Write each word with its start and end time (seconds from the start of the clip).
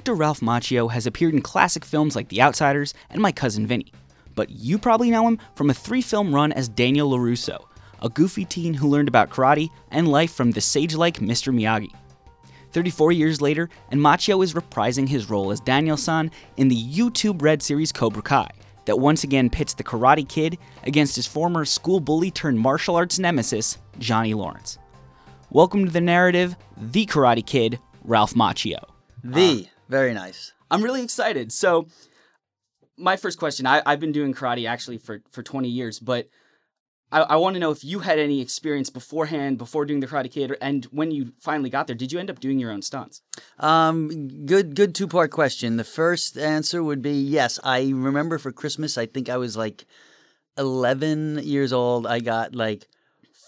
Actor 0.00 0.14
Ralph 0.14 0.40
Macchio 0.40 0.90
has 0.90 1.06
appeared 1.06 1.34
in 1.34 1.42
classic 1.42 1.84
films 1.84 2.16
like 2.16 2.30
The 2.30 2.40
Outsiders 2.40 2.94
and 3.10 3.20
My 3.20 3.32
Cousin 3.32 3.66
Vinny, 3.66 3.92
but 4.34 4.48
you 4.48 4.78
probably 4.78 5.10
know 5.10 5.28
him 5.28 5.38
from 5.54 5.68
a 5.68 5.74
three 5.74 6.00
film 6.00 6.34
run 6.34 6.52
as 6.52 6.70
Daniel 6.70 7.10
LaRusso, 7.10 7.62
a 8.00 8.08
goofy 8.08 8.46
teen 8.46 8.72
who 8.72 8.88
learned 8.88 9.08
about 9.08 9.28
karate 9.28 9.68
and 9.90 10.08
life 10.08 10.32
from 10.32 10.52
the 10.52 10.60
sage 10.62 10.94
like 10.94 11.18
Mr. 11.18 11.54
Miyagi. 11.54 11.90
34 12.72 13.12
years 13.12 13.42
later, 13.42 13.68
and 13.90 14.00
Macchio 14.00 14.42
is 14.42 14.54
reprising 14.54 15.06
his 15.06 15.28
role 15.28 15.50
as 15.50 15.60
Daniel 15.60 15.98
san 15.98 16.30
in 16.56 16.68
the 16.68 16.82
YouTube 16.82 17.42
Red 17.42 17.60
series 17.60 17.92
Cobra 17.92 18.22
Kai, 18.22 18.48
that 18.86 18.98
once 18.98 19.22
again 19.22 19.50
pits 19.50 19.74
the 19.74 19.84
Karate 19.84 20.26
Kid 20.26 20.56
against 20.84 21.14
his 21.14 21.26
former 21.26 21.66
school 21.66 22.00
bully 22.00 22.30
turned 22.30 22.58
martial 22.58 22.96
arts 22.96 23.18
nemesis, 23.18 23.76
Johnny 23.98 24.32
Lawrence. 24.32 24.78
Welcome 25.50 25.84
to 25.84 25.90
the 25.90 26.00
narrative, 26.00 26.56
The 26.78 27.04
Karate 27.04 27.44
Kid, 27.44 27.78
Ralph 28.02 28.32
Macchio. 28.32 28.82
The. 29.22 29.66
Uh, 29.68 29.70
Very 29.90 30.14
nice. 30.14 30.52
I'm 30.70 30.82
really 30.82 31.02
excited. 31.02 31.50
So, 31.52 31.88
my 32.96 33.16
first 33.16 33.38
question 33.38 33.66
I, 33.66 33.82
I've 33.84 33.98
been 33.98 34.12
doing 34.12 34.32
karate 34.32 34.68
actually 34.68 34.98
for, 34.98 35.22
for 35.32 35.42
20 35.42 35.68
years, 35.68 35.98
but 35.98 36.28
I, 37.10 37.22
I 37.22 37.36
want 37.36 37.54
to 37.54 37.60
know 37.60 37.70
if 37.70 37.82
you 37.82 38.00
had 38.00 38.18
any 38.18 38.40
experience 38.40 38.88
beforehand, 38.88 39.58
before 39.58 39.84
doing 39.84 40.00
the 40.00 40.06
Karate 40.06 40.30
Kid, 40.30 40.56
and 40.60 40.84
when 40.86 41.10
you 41.10 41.32
finally 41.40 41.70
got 41.70 41.86
there, 41.86 41.96
did 41.96 42.12
you 42.12 42.20
end 42.20 42.30
up 42.30 42.38
doing 42.40 42.58
your 42.58 42.70
own 42.70 42.82
stunts? 42.82 43.22
Um, 43.58 44.46
good, 44.46 44.76
good 44.76 44.94
two 44.94 45.08
part 45.08 45.30
question. 45.30 45.76
The 45.76 45.84
first 45.84 46.38
answer 46.38 46.84
would 46.84 47.02
be 47.02 47.12
yes. 47.12 47.58
I 47.64 47.90
remember 47.92 48.38
for 48.38 48.52
Christmas, 48.52 48.96
I 48.96 49.06
think 49.06 49.28
I 49.28 49.38
was 49.38 49.56
like 49.56 49.86
11 50.56 51.40
years 51.42 51.72
old. 51.72 52.06
I 52.06 52.20
got 52.20 52.54
like 52.54 52.86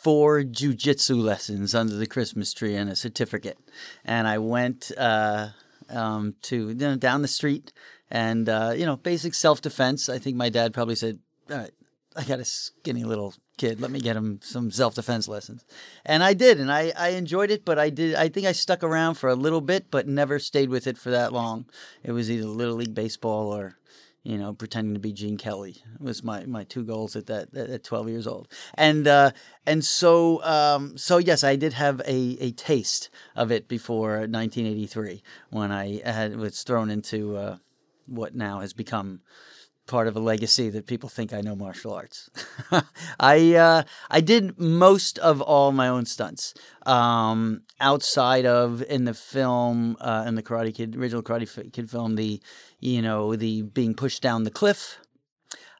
four 0.02 0.42
jujitsu 0.42 1.22
lessons 1.22 1.74
under 1.74 1.94
the 1.94 2.06
Christmas 2.06 2.52
tree 2.52 2.74
and 2.74 2.90
a 2.90 2.96
certificate. 2.96 3.58
And 4.04 4.26
I 4.26 4.38
went 4.38 4.90
uh, 4.98 5.50
um, 5.92 6.34
to 6.42 6.68
you 6.68 6.74
know, 6.74 6.96
down 6.96 7.22
the 7.22 7.28
street 7.28 7.72
and, 8.10 8.48
uh, 8.48 8.72
you 8.76 8.86
know, 8.86 8.96
basic 8.96 9.34
self 9.34 9.60
defense. 9.60 10.08
I 10.08 10.18
think 10.18 10.36
my 10.36 10.48
dad 10.48 10.74
probably 10.74 10.94
said, 10.94 11.18
all 11.50 11.58
right, 11.58 11.70
I 12.16 12.24
got 12.24 12.40
a 12.40 12.44
skinny 12.44 13.04
little 13.04 13.34
kid. 13.56 13.80
Let 13.80 13.90
me 13.90 14.00
get 14.00 14.16
him 14.16 14.40
some 14.42 14.70
self 14.70 14.94
defense 14.94 15.28
lessons. 15.28 15.64
And 16.04 16.22
I 16.22 16.34
did, 16.34 16.60
and 16.60 16.70
I, 16.70 16.92
I 16.96 17.10
enjoyed 17.10 17.50
it, 17.50 17.64
but 17.64 17.78
I 17.78 17.90
did 17.90 18.14
I 18.14 18.28
think 18.28 18.46
I 18.46 18.52
stuck 18.52 18.82
around 18.82 19.14
for 19.14 19.28
a 19.28 19.34
little 19.34 19.60
bit, 19.60 19.90
but 19.90 20.06
never 20.06 20.38
stayed 20.38 20.68
with 20.68 20.86
it 20.86 20.98
for 20.98 21.10
that 21.10 21.32
long. 21.32 21.66
It 22.02 22.12
was 22.12 22.30
either 22.30 22.46
Little 22.46 22.76
League 22.76 22.94
Baseball 22.94 23.52
or 23.52 23.78
you 24.22 24.38
know, 24.38 24.52
pretending 24.52 24.94
to 24.94 25.00
be 25.00 25.12
Gene 25.12 25.36
Kelly 25.36 25.82
was 25.98 26.22
my, 26.22 26.44
my 26.46 26.64
two 26.64 26.84
goals 26.84 27.16
at 27.16 27.26
that 27.26 27.54
at 27.56 27.82
twelve 27.82 28.08
years 28.08 28.26
old, 28.26 28.48
and 28.74 29.08
uh, 29.08 29.32
and 29.66 29.84
so 29.84 30.42
um, 30.44 30.96
so 30.96 31.18
yes, 31.18 31.42
I 31.42 31.56
did 31.56 31.72
have 31.72 32.00
a, 32.06 32.36
a 32.40 32.52
taste 32.52 33.10
of 33.34 33.50
it 33.50 33.66
before 33.68 34.18
1983 34.18 35.22
when 35.50 35.72
I 35.72 36.00
had 36.04 36.36
was 36.36 36.62
thrown 36.62 36.90
into 36.90 37.36
uh, 37.36 37.56
what 38.06 38.34
now 38.34 38.60
has 38.60 38.72
become 38.72 39.20
part 39.86 40.08
of 40.08 40.16
a 40.16 40.20
legacy 40.20 40.70
that 40.70 40.86
people 40.86 41.08
think 41.08 41.32
I 41.32 41.40
know 41.40 41.54
martial 41.54 41.92
arts. 41.92 42.30
I 43.20 43.54
uh, 43.54 43.82
I 44.10 44.20
did 44.20 44.58
most 44.58 45.18
of 45.18 45.40
all 45.40 45.72
my 45.72 45.88
own 45.88 46.06
stunts 46.06 46.54
um, 46.86 47.62
outside 47.80 48.46
of 48.46 48.82
in 48.82 49.04
the 49.04 49.14
film 49.14 49.96
uh, 50.00 50.24
in 50.26 50.34
the 50.34 50.42
Karate 50.42 50.74
Kid 50.74 50.96
original 50.96 51.22
Karate 51.22 51.72
Kid 51.72 51.90
film 51.90 52.14
the 52.16 52.40
you 52.80 53.02
know 53.02 53.36
the 53.36 53.62
being 53.62 53.94
pushed 53.94 54.22
down 54.22 54.44
the 54.44 54.50
cliff. 54.50 54.98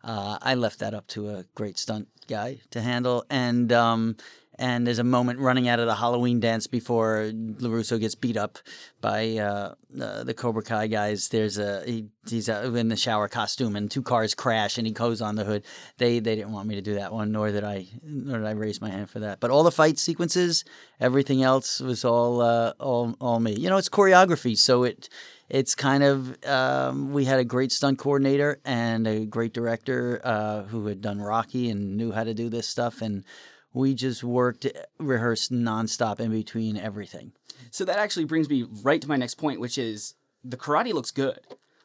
Uh, 0.05 0.36
I 0.42 0.56
left 0.56 0.80
that 0.80 0.95
up 0.95 1.06
to 1.08 1.30
a 1.30 1.45
great 1.55 1.78
stunt 1.78 2.08
guy 2.27 2.61
to 2.70 2.80
handle, 2.80 3.25
and 3.30 3.73
um, 3.73 4.17
and 4.58 4.86
there's 4.86 4.98
a 4.98 5.05
moment 5.05 5.39
running 5.39 5.69
out 5.69 5.81
of 5.81 5.86
the 5.86 5.95
Halloween 5.95 6.39
dance 6.39 6.67
before 6.67 7.31
LaRusso 7.33 7.98
gets 7.98 8.14
beat 8.14 8.36
up 8.36 8.58
by 9.00 9.36
uh, 9.39 9.75
uh, 10.00 10.25
the 10.25 10.34
Cobra 10.34 10.62
Kai 10.62 10.86
guys. 10.89 11.28
There's 11.28 11.58
a 11.58 11.83
he, 11.86 12.06
he's 12.28 12.48
in 12.48 12.89
the 12.89 12.97
shower 12.97 13.29
costume 13.29 13.77
and 13.77 13.91
two 13.91 14.02
cars 14.02 14.35
crash 14.35 14.77
and 14.79 14.86
he 14.86 14.92
goes 14.92 15.23
on 15.23 15.36
the 15.36 15.45
hood. 15.45 15.64
They 15.98 16.18
they 16.18 16.36
didn't 16.36 16.52
want 16.52 16.68
me 16.68 16.74
to 16.74 16.83
do 16.83 16.95
that 16.95 17.12
one, 17.12 17.33
nor 17.33 17.51
did 17.51 17.64
I 17.64 17.86
nor 18.02 18.39
did 18.39 18.46
I 18.46 18.52
raise 18.52 18.80
my 18.80 18.91
hand 18.91 19.08
for 19.08 19.20
that. 19.20 19.41
But 19.41 19.51
all 19.51 19.62
the 19.62 19.73
fight 19.73 19.98
sequences, 19.98 20.64
everything 21.01 21.42
else 21.42 21.80
was 21.80 22.05
all 22.05 22.41
uh, 22.42 22.73
all 22.79 23.17
all 23.20 23.41
me. 23.41 23.55
You 23.55 23.70
know, 23.70 23.79
it's 23.79 23.89
choreography, 23.89 24.57
so 24.58 24.85
it 24.85 25.08
it's 25.48 25.74
kind 25.74 26.02
of 26.02 26.45
um, 26.46 27.12
we 27.12 27.24
had 27.24 27.39
a 27.39 27.45
great 27.45 27.73
stunt 27.73 27.98
coordinator 27.98 28.61
and 28.64 29.07
a 29.07 29.24
great 29.27 29.52
director 29.52 30.20
uh, 30.24 30.62
who 30.64 30.86
had 30.86 31.01
done 31.01 31.20
Rocky 31.20 31.70
and 31.70 31.96
knew 31.96 32.12
how 32.12 32.24
to 32.24 32.33
do 32.35 32.48
this 32.48 32.68
stuff 32.68 33.02
and 33.02 33.24
we 33.72 33.94
just 33.94 34.22
worked, 34.22 34.66
rehearsed 34.98 35.52
nonstop 35.52 36.20
in 36.20 36.30
between 36.30 36.77
everything. 36.77 37.33
So 37.70 37.84
that 37.84 37.98
actually 37.98 38.24
brings 38.24 38.48
me 38.48 38.66
right 38.83 39.00
to 39.00 39.08
my 39.08 39.16
next 39.16 39.34
point, 39.36 39.60
which 39.60 39.78
is 39.78 40.14
the 40.44 40.56
karate 40.56 40.92
looks 40.92 41.10
good. 41.10 41.40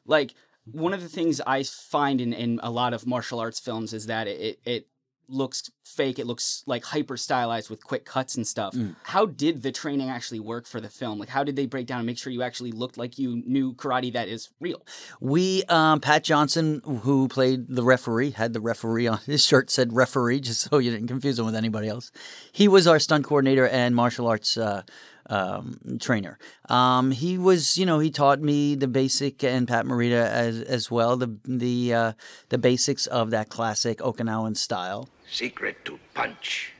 Like 0.05 0.33
one 0.71 0.93
of 0.93 1.01
the 1.01 1.09
things 1.09 1.39
I 1.45 1.63
find 1.63 2.19
in, 2.19 2.33
in 2.33 2.59
a 2.61 2.69
lot 2.69 2.93
of 2.93 3.07
martial 3.07 3.39
arts 3.39 3.59
films 3.59 3.93
is 3.93 4.07
that 4.07 4.27
it, 4.27 4.59
it 4.65 4.87
looks 5.29 5.69
fake. 5.83 6.19
It 6.19 6.27
looks 6.27 6.63
like 6.65 6.83
hyper 6.85 7.17
stylized 7.17 7.69
with 7.69 7.83
quick 7.83 8.05
cuts 8.05 8.35
and 8.35 8.45
stuff. 8.45 8.73
Mm. 8.73 8.95
How 9.03 9.25
did 9.25 9.63
the 9.63 9.71
training 9.71 10.09
actually 10.09 10.39
work 10.39 10.65
for 10.65 10.79
the 10.79 10.89
film? 10.89 11.19
Like, 11.19 11.29
how 11.29 11.43
did 11.43 11.55
they 11.55 11.65
break 11.65 11.87
down 11.87 11.99
and 11.99 12.07
make 12.07 12.17
sure 12.17 12.31
you 12.31 12.43
actually 12.43 12.71
looked 12.71 12.97
like 12.97 13.17
you 13.17 13.43
knew 13.45 13.73
karate 13.73 14.13
that 14.13 14.27
is 14.27 14.49
real? 14.59 14.85
We, 15.19 15.63
um, 15.69 15.99
Pat 15.99 16.23
Johnson, 16.23 16.81
who 17.03 17.27
played 17.27 17.67
the 17.67 17.83
referee, 17.83 18.31
had 18.31 18.53
the 18.53 18.61
referee 18.61 19.07
on 19.07 19.19
his 19.25 19.45
shirt 19.45 19.69
said 19.69 19.93
referee, 19.93 20.41
just 20.41 20.61
so 20.61 20.77
you 20.77 20.91
didn't 20.91 21.07
confuse 21.07 21.39
him 21.39 21.45
with 21.45 21.55
anybody 21.55 21.87
else. 21.87 22.11
He 22.51 22.67
was 22.67 22.87
our 22.87 22.99
stunt 22.99 23.25
coordinator 23.25 23.67
and 23.67 23.95
martial 23.95 24.27
arts. 24.27 24.57
Uh, 24.57 24.83
um, 25.27 25.79
trainer. 25.99 26.37
Um, 26.69 27.11
he 27.11 27.37
was, 27.37 27.77
you 27.77 27.85
know, 27.85 27.99
he 27.99 28.09
taught 28.09 28.41
me 28.41 28.75
the 28.75 28.87
basic 28.87 29.43
and 29.43 29.67
Pat 29.67 29.85
Morita 29.85 30.25
as 30.25 30.61
as 30.61 30.91
well 30.91 31.17
the 31.17 31.37
the 31.43 31.93
uh, 31.93 32.11
the 32.49 32.57
basics 32.57 33.07
of 33.07 33.31
that 33.31 33.49
classic 33.49 33.99
Okinawan 33.99 34.57
style. 34.57 35.09
Secret 35.29 35.83
to 35.85 35.99
punch. 36.13 36.73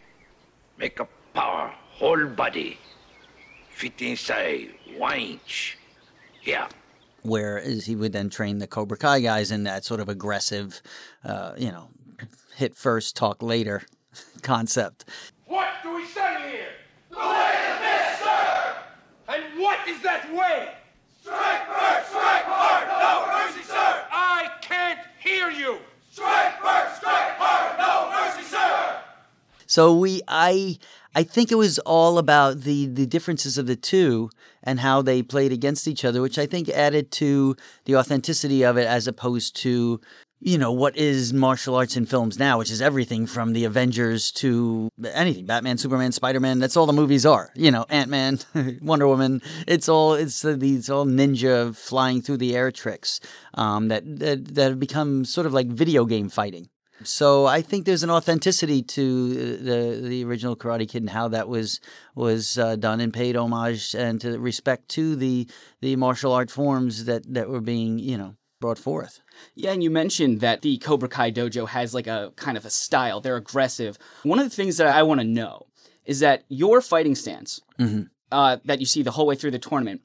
Make 0.78 1.00
a 1.00 1.08
power 1.34 1.74
whole 1.98 2.28
body. 2.28 2.78
Fit 3.70 4.02
inside 4.02 4.70
one 4.98 5.20
inch. 5.20 5.78
Yeah. 6.44 6.70
Whereas 7.24 7.86
he 7.86 7.96
would 7.96 8.14
then 8.14 8.30
train 8.30 8.60
the 8.60 8.68
Cobra 8.68 8.98
Kai 8.98 9.20
guys 9.20 9.52
in 9.52 9.64
that 9.64 9.84
sort 9.84 10.00
of 10.00 10.08
aggressive, 10.08 10.82
uh, 11.24 11.54
you 11.58 11.72
know, 11.72 11.90
hit 12.56 12.76
first, 12.76 13.16
talk 13.16 13.42
later 13.42 13.82
concept. 14.42 15.06
What 15.46 15.68
do 15.84 15.96
we 15.96 16.06
study 16.06 16.50
here? 16.50 16.70
The 17.10 17.18
way 17.18 17.56
of 17.72 17.80
this, 17.82 18.20
sir! 18.20 18.76
And 19.28 19.57
what 19.68 19.86
is 19.86 20.02
that 20.02 20.34
way? 20.34 20.70
Strike 21.22 21.68
first, 21.68 22.10
strike 22.10 22.46
hard, 22.46 22.88
no 22.88 23.14
mercy, 23.36 23.64
sir! 23.64 24.06
I 24.10 24.50
can't 24.62 25.00
hear 25.20 25.50
you! 25.50 25.80
Strike 26.10 26.62
first, 26.62 27.02
strike 27.02 27.36
hard, 27.36 27.78
no 27.78 28.10
mercy, 28.10 28.48
sir. 28.48 29.02
So 29.66 29.94
we, 29.94 30.22
I, 30.26 30.78
I 31.14 31.24
think 31.24 31.52
it 31.52 31.56
was 31.56 31.80
all 31.80 32.18
about 32.18 32.62
the 32.62 32.86
the 32.86 33.06
differences 33.06 33.58
of 33.58 33.68
the 33.68 33.76
two 33.76 34.30
and 34.64 34.80
how 34.80 35.02
they 35.02 35.22
played 35.22 35.52
against 35.52 35.86
each 35.86 36.06
other, 36.06 36.22
which 36.22 36.40
I 36.40 36.46
think 36.46 36.70
added 36.70 37.12
to 37.24 37.58
the 37.84 37.98
authenticity 37.98 38.64
of 38.64 38.78
it 38.78 38.88
as 38.88 39.06
opposed 39.06 39.58
to 39.64 40.00
you 40.40 40.58
know 40.58 40.72
what 40.72 40.96
is 40.96 41.34
martial 41.34 41.76
arts 41.76 41.98
in 41.98 42.06
films 42.06 42.38
now 42.38 42.58
which 42.58 42.72
is 42.72 42.82
everything 42.82 43.26
from 43.26 43.54
the 43.54 43.66
avengers 43.66 44.32
to 44.32 44.90
anything 45.14 45.46
batman 45.46 45.78
superman 45.78 46.12
spider-man 46.12 46.60
that's 46.60 46.78
all 46.78 46.86
the 46.86 46.94
movies 46.94 47.26
are 47.26 47.52
you 47.56 47.72
know 47.72 47.86
ant-man 47.90 48.40
wonder 48.82 49.08
woman. 49.08 49.42
It's 49.68 49.90
all 49.90 50.14
it's 50.14 50.44
uh, 50.46 50.56
these 50.58 50.90
all 50.90 51.06
ninja 51.06 51.76
flying 51.76 52.22
through 52.22 52.38
the 52.38 52.56
air 52.56 52.72
tricks 52.72 53.20
um, 53.54 53.88
that, 53.88 54.04
that 54.20 54.56
that 54.56 54.70
have 54.70 54.80
become 54.80 55.26
sort 55.26 55.48
of 55.48 55.54
like 55.54 55.68
video 55.68 56.06
game 56.06 56.30
fighting. 56.30 56.70
So 57.04 57.46
I 57.46 57.62
think 57.62 57.86
there's 57.86 58.02
an 58.02 58.10
authenticity 58.10 58.82
to 58.82 59.58
the 59.58 60.08
the 60.08 60.26
original 60.26 60.56
Karate 60.56 60.90
Kid 60.90 61.04
and 61.04 61.10
how 61.10 61.28
that 61.28 61.48
was 61.48 61.80
was 62.16 62.58
uh, 62.58 62.76
done 62.76 63.00
and 63.02 63.14
paid 63.14 63.36
homage 63.36 63.94
and 63.94 64.20
to 64.22 64.40
respect 64.40 64.90
to 64.90 65.16
the 65.16 65.48
the 65.82 65.96
martial 65.96 66.34
art 66.34 66.50
forms 66.50 67.06
that 67.06 67.22
that 67.34 67.50
were 67.50 67.62
being 67.62 68.00
you 68.00 68.18
know 68.18 68.36
brought 68.60 68.80
forth. 68.80 69.22
Yeah, 69.56 69.72
and 69.72 69.84
you 69.84 69.90
mentioned 69.90 70.40
that 70.42 70.62
the 70.62 70.78
Cobra 70.78 71.10
Kai 71.10 71.32
dojo 71.32 71.68
has 71.68 71.94
like 71.94 72.08
a 72.08 72.34
kind 72.36 72.58
of 72.58 72.66
a 72.66 72.70
style. 72.70 73.22
They're 73.22 73.36
aggressive. 73.36 73.98
One 74.24 74.40
of 74.40 74.46
the 74.46 74.56
things 74.56 74.78
that 74.78 74.88
I 74.88 75.04
want 75.04 75.22
to 75.22 75.28
know 75.28 75.68
is 76.06 76.20
that 76.22 76.44
your 76.48 76.82
fighting 76.82 77.16
stance 77.16 77.62
mm-hmm. 77.80 78.04
uh, 78.32 78.58
that 78.66 78.80
you 78.80 78.86
see 78.86 79.04
the 79.04 79.12
whole 79.12 79.28
way 79.28 79.36
through 79.36 79.52
the 79.52 79.60
tournament, 79.60 80.02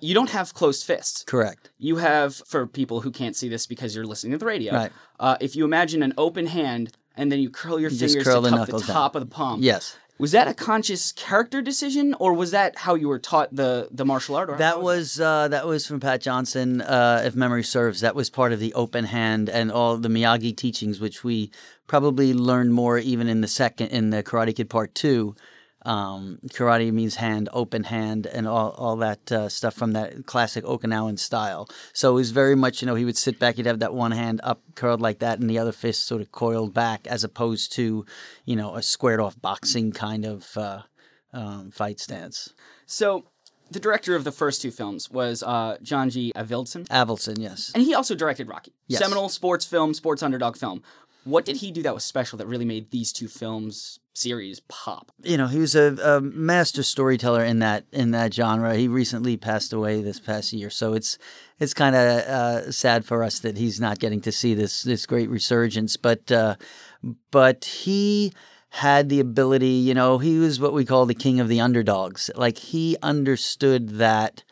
you 0.00 0.14
don't 0.14 0.30
have 0.30 0.54
closed 0.54 0.84
fists. 0.84 1.24
Correct. 1.24 1.70
You 1.78 1.96
have, 1.96 2.34
for 2.34 2.66
people 2.66 3.00
who 3.02 3.10
can't 3.10 3.36
see 3.36 3.48
this 3.48 3.66
because 3.66 3.94
you're 3.94 4.06
listening 4.06 4.32
to 4.32 4.38
the 4.38 4.46
radio, 4.46 4.74
right. 4.74 4.92
Uh, 5.18 5.36
if 5.40 5.56
you 5.56 5.64
imagine 5.64 6.02
an 6.02 6.14
open 6.18 6.46
hand 6.46 6.92
and 7.16 7.32
then 7.32 7.40
you 7.40 7.50
curl 7.50 7.80
your 7.80 7.90
you 7.90 7.98
fingers 7.98 8.24
curl 8.24 8.42
to 8.42 8.50
the, 8.50 8.64
the 8.64 8.78
top 8.80 9.12
down. 9.12 9.22
of 9.22 9.28
the 9.28 9.34
palm. 9.34 9.62
Yes. 9.62 9.96
Was 10.18 10.32
that 10.32 10.48
a 10.48 10.54
conscious 10.54 11.12
character 11.12 11.60
decision, 11.60 12.14
or 12.14 12.32
was 12.32 12.50
that 12.50 12.78
how 12.78 12.94
you 12.94 13.08
were 13.08 13.18
taught 13.18 13.54
the, 13.54 13.88
the 13.90 14.04
martial 14.04 14.34
art? 14.34 14.56
that 14.58 14.80
was 14.80 15.20
uh, 15.20 15.48
that 15.48 15.66
was 15.66 15.86
from 15.86 16.00
Pat 16.00 16.22
Johnson, 16.22 16.80
uh, 16.80 17.22
if 17.24 17.34
memory 17.34 17.62
serves. 17.62 18.00
That 18.00 18.14
was 18.14 18.30
part 18.30 18.52
of 18.52 18.60
the 18.60 18.72
open 18.72 19.04
hand 19.04 19.50
and 19.50 19.70
all 19.70 19.98
the 19.98 20.08
Miyagi 20.08 20.56
teachings, 20.56 21.00
which 21.00 21.22
we 21.22 21.50
probably 21.86 22.32
learned 22.32 22.72
more 22.72 22.98
even 22.98 23.28
in 23.28 23.42
the 23.42 23.48
second 23.48 23.88
in 23.88 24.10
the 24.10 24.22
Karate 24.22 24.56
Kid 24.56 24.70
Part 24.70 24.94
Two. 24.94 25.36
Um, 25.86 26.40
karate 26.48 26.92
means 26.92 27.14
hand, 27.14 27.48
open 27.52 27.84
hand, 27.84 28.26
and 28.26 28.46
all, 28.48 28.70
all 28.72 28.96
that 28.96 29.30
uh, 29.30 29.48
stuff 29.48 29.74
from 29.74 29.92
that 29.92 30.26
classic 30.26 30.64
Okinawan 30.64 31.16
style. 31.18 31.68
So 31.92 32.10
it 32.10 32.14
was 32.14 32.32
very 32.32 32.56
much, 32.56 32.82
you 32.82 32.86
know, 32.86 32.96
he 32.96 33.04
would 33.04 33.16
sit 33.16 33.38
back, 33.38 33.54
he'd 33.54 33.66
have 33.66 33.78
that 33.78 33.94
one 33.94 34.10
hand 34.10 34.40
up 34.42 34.60
curled 34.74 35.00
like 35.00 35.20
that, 35.20 35.38
and 35.38 35.48
the 35.48 35.60
other 35.60 35.72
fist 35.72 36.02
sort 36.02 36.20
of 36.20 36.32
coiled 36.32 36.74
back, 36.74 37.06
as 37.06 37.22
opposed 37.22 37.72
to, 37.74 38.04
you 38.44 38.56
know, 38.56 38.74
a 38.74 38.82
squared 38.82 39.20
off 39.20 39.40
boxing 39.40 39.92
kind 39.92 40.24
of 40.24 40.56
uh, 40.56 40.82
um, 41.32 41.70
fight 41.70 42.00
stance. 42.00 42.52
So, 42.84 43.26
the 43.70 43.80
director 43.80 44.14
of 44.14 44.22
the 44.24 44.30
first 44.32 44.62
two 44.62 44.70
films 44.70 45.10
was 45.10 45.42
uh, 45.42 45.76
John 45.82 46.08
G. 46.10 46.32
Avildsen, 46.36 46.86
Avildsen, 46.88 47.38
yes. 47.40 47.72
and 47.74 47.82
he 47.82 47.94
also 47.94 48.14
directed 48.14 48.48
Rocky, 48.48 48.72
Yes. 48.86 49.00
seminal 49.00 49.28
sports 49.28 49.64
film, 49.64 49.92
sports 49.94 50.22
underdog 50.22 50.56
film. 50.56 50.82
What 51.26 51.44
did 51.44 51.56
he 51.56 51.72
do 51.72 51.82
that 51.82 51.92
was 51.92 52.04
special 52.04 52.38
that 52.38 52.46
really 52.46 52.64
made 52.64 52.92
these 52.92 53.12
two 53.12 53.26
films 53.26 53.98
series 54.14 54.60
pop? 54.60 55.10
you 55.24 55.36
know 55.36 55.48
he 55.48 55.58
was 55.58 55.74
a, 55.74 55.96
a 56.02 56.20
master 56.20 56.82
storyteller 56.82 57.44
in 57.44 57.58
that 57.58 57.84
in 57.92 58.12
that 58.12 58.32
genre. 58.32 58.76
He 58.76 58.86
recently 58.86 59.36
passed 59.36 59.72
away 59.72 60.00
this 60.00 60.20
past 60.20 60.52
year, 60.52 60.70
so 60.70 60.94
it's 60.94 61.18
it's 61.58 61.74
kind 61.74 61.96
of 61.96 62.02
uh, 62.02 62.72
sad 62.72 63.04
for 63.04 63.24
us 63.24 63.40
that 63.40 63.58
he's 63.58 63.80
not 63.80 63.98
getting 63.98 64.20
to 64.22 64.30
see 64.32 64.54
this 64.54 64.84
this 64.84 65.04
great 65.04 65.28
resurgence. 65.28 65.96
But 65.96 66.30
uh, 66.30 66.54
but 67.32 67.64
he 67.64 68.32
had 68.70 69.08
the 69.08 69.20
ability. 69.20 69.66
You 69.66 69.94
know, 69.94 70.18
he 70.18 70.38
was 70.38 70.60
what 70.60 70.72
we 70.72 70.84
call 70.84 71.06
the 71.06 71.14
king 71.14 71.40
of 71.40 71.48
the 71.48 71.60
underdogs. 71.60 72.30
Like 72.36 72.58
he 72.58 72.96
understood 73.02 73.98
that. 73.98 74.44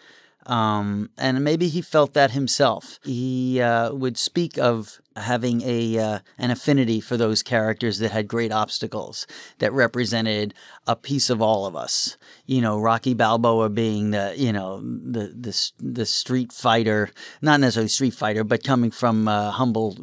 Um, 0.46 1.10
and 1.16 1.42
maybe 1.42 1.68
he 1.68 1.80
felt 1.80 2.14
that 2.14 2.32
himself. 2.32 2.98
He 3.04 3.60
uh, 3.60 3.92
would 3.92 4.18
speak 4.18 4.58
of 4.58 5.00
having 5.16 5.62
a 5.62 5.98
uh, 5.98 6.18
an 6.38 6.50
affinity 6.50 7.00
for 7.00 7.16
those 7.16 7.42
characters 7.42 7.98
that 7.98 8.10
had 8.10 8.26
great 8.28 8.52
obstacles 8.52 9.26
that 9.58 9.72
represented 9.72 10.54
a 10.86 10.96
piece 10.96 11.30
of 11.30 11.40
all 11.40 11.66
of 11.66 11.76
us. 11.76 12.16
You 12.46 12.60
know, 12.60 12.78
Rocky 12.78 13.14
Balboa 13.14 13.70
being 13.70 14.10
the 14.10 14.34
you 14.36 14.52
know 14.52 14.80
the 14.80 15.28
the 15.28 15.70
the 15.80 16.06
street 16.06 16.52
fighter, 16.52 17.10
not 17.40 17.60
necessarily 17.60 17.88
street 17.88 18.14
fighter, 18.14 18.44
but 18.44 18.64
coming 18.64 18.90
from 18.90 19.28
uh, 19.28 19.52
humble 19.52 19.96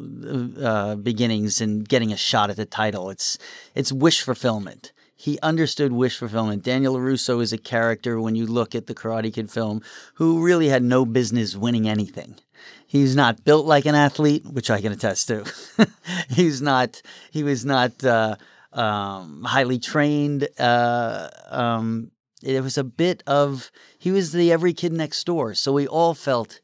uh, 0.60 0.96
beginnings 0.96 1.60
and 1.60 1.88
getting 1.88 2.12
a 2.12 2.16
shot 2.16 2.50
at 2.50 2.56
the 2.56 2.66
title. 2.66 3.10
It's 3.10 3.38
it's 3.74 3.92
wish 3.92 4.22
fulfillment 4.22 4.92
he 5.22 5.38
understood 5.38 5.92
wish 5.92 6.18
fulfillment. 6.18 6.64
Daniel 6.64 6.96
LaRusso 6.96 7.40
is 7.40 7.52
a 7.52 7.56
character 7.56 8.20
when 8.20 8.34
you 8.34 8.44
look 8.44 8.74
at 8.74 8.88
the 8.88 8.94
Karate 8.94 9.32
Kid 9.32 9.52
film 9.52 9.80
who 10.14 10.42
really 10.42 10.66
had 10.66 10.82
no 10.82 11.06
business 11.06 11.54
winning 11.54 11.88
anything. 11.88 12.34
He's 12.88 13.14
not 13.14 13.44
built 13.44 13.64
like 13.64 13.86
an 13.86 13.94
athlete, 13.94 14.44
which 14.44 14.68
I 14.68 14.80
can 14.80 14.90
attest 14.90 15.28
to. 15.28 15.44
He's 16.28 16.60
not. 16.60 17.02
He 17.30 17.44
was 17.44 17.64
not 17.64 18.02
uh, 18.02 18.34
um, 18.72 19.44
highly 19.44 19.78
trained. 19.78 20.48
Uh, 20.58 21.28
um, 21.50 22.10
it 22.42 22.60
was 22.60 22.76
a 22.76 22.82
bit 22.82 23.22
of. 23.24 23.70
He 24.00 24.10
was 24.10 24.32
the 24.32 24.50
every 24.50 24.72
kid 24.72 24.92
next 24.92 25.24
door, 25.24 25.54
so 25.54 25.72
we 25.72 25.86
all 25.86 26.14
felt 26.14 26.58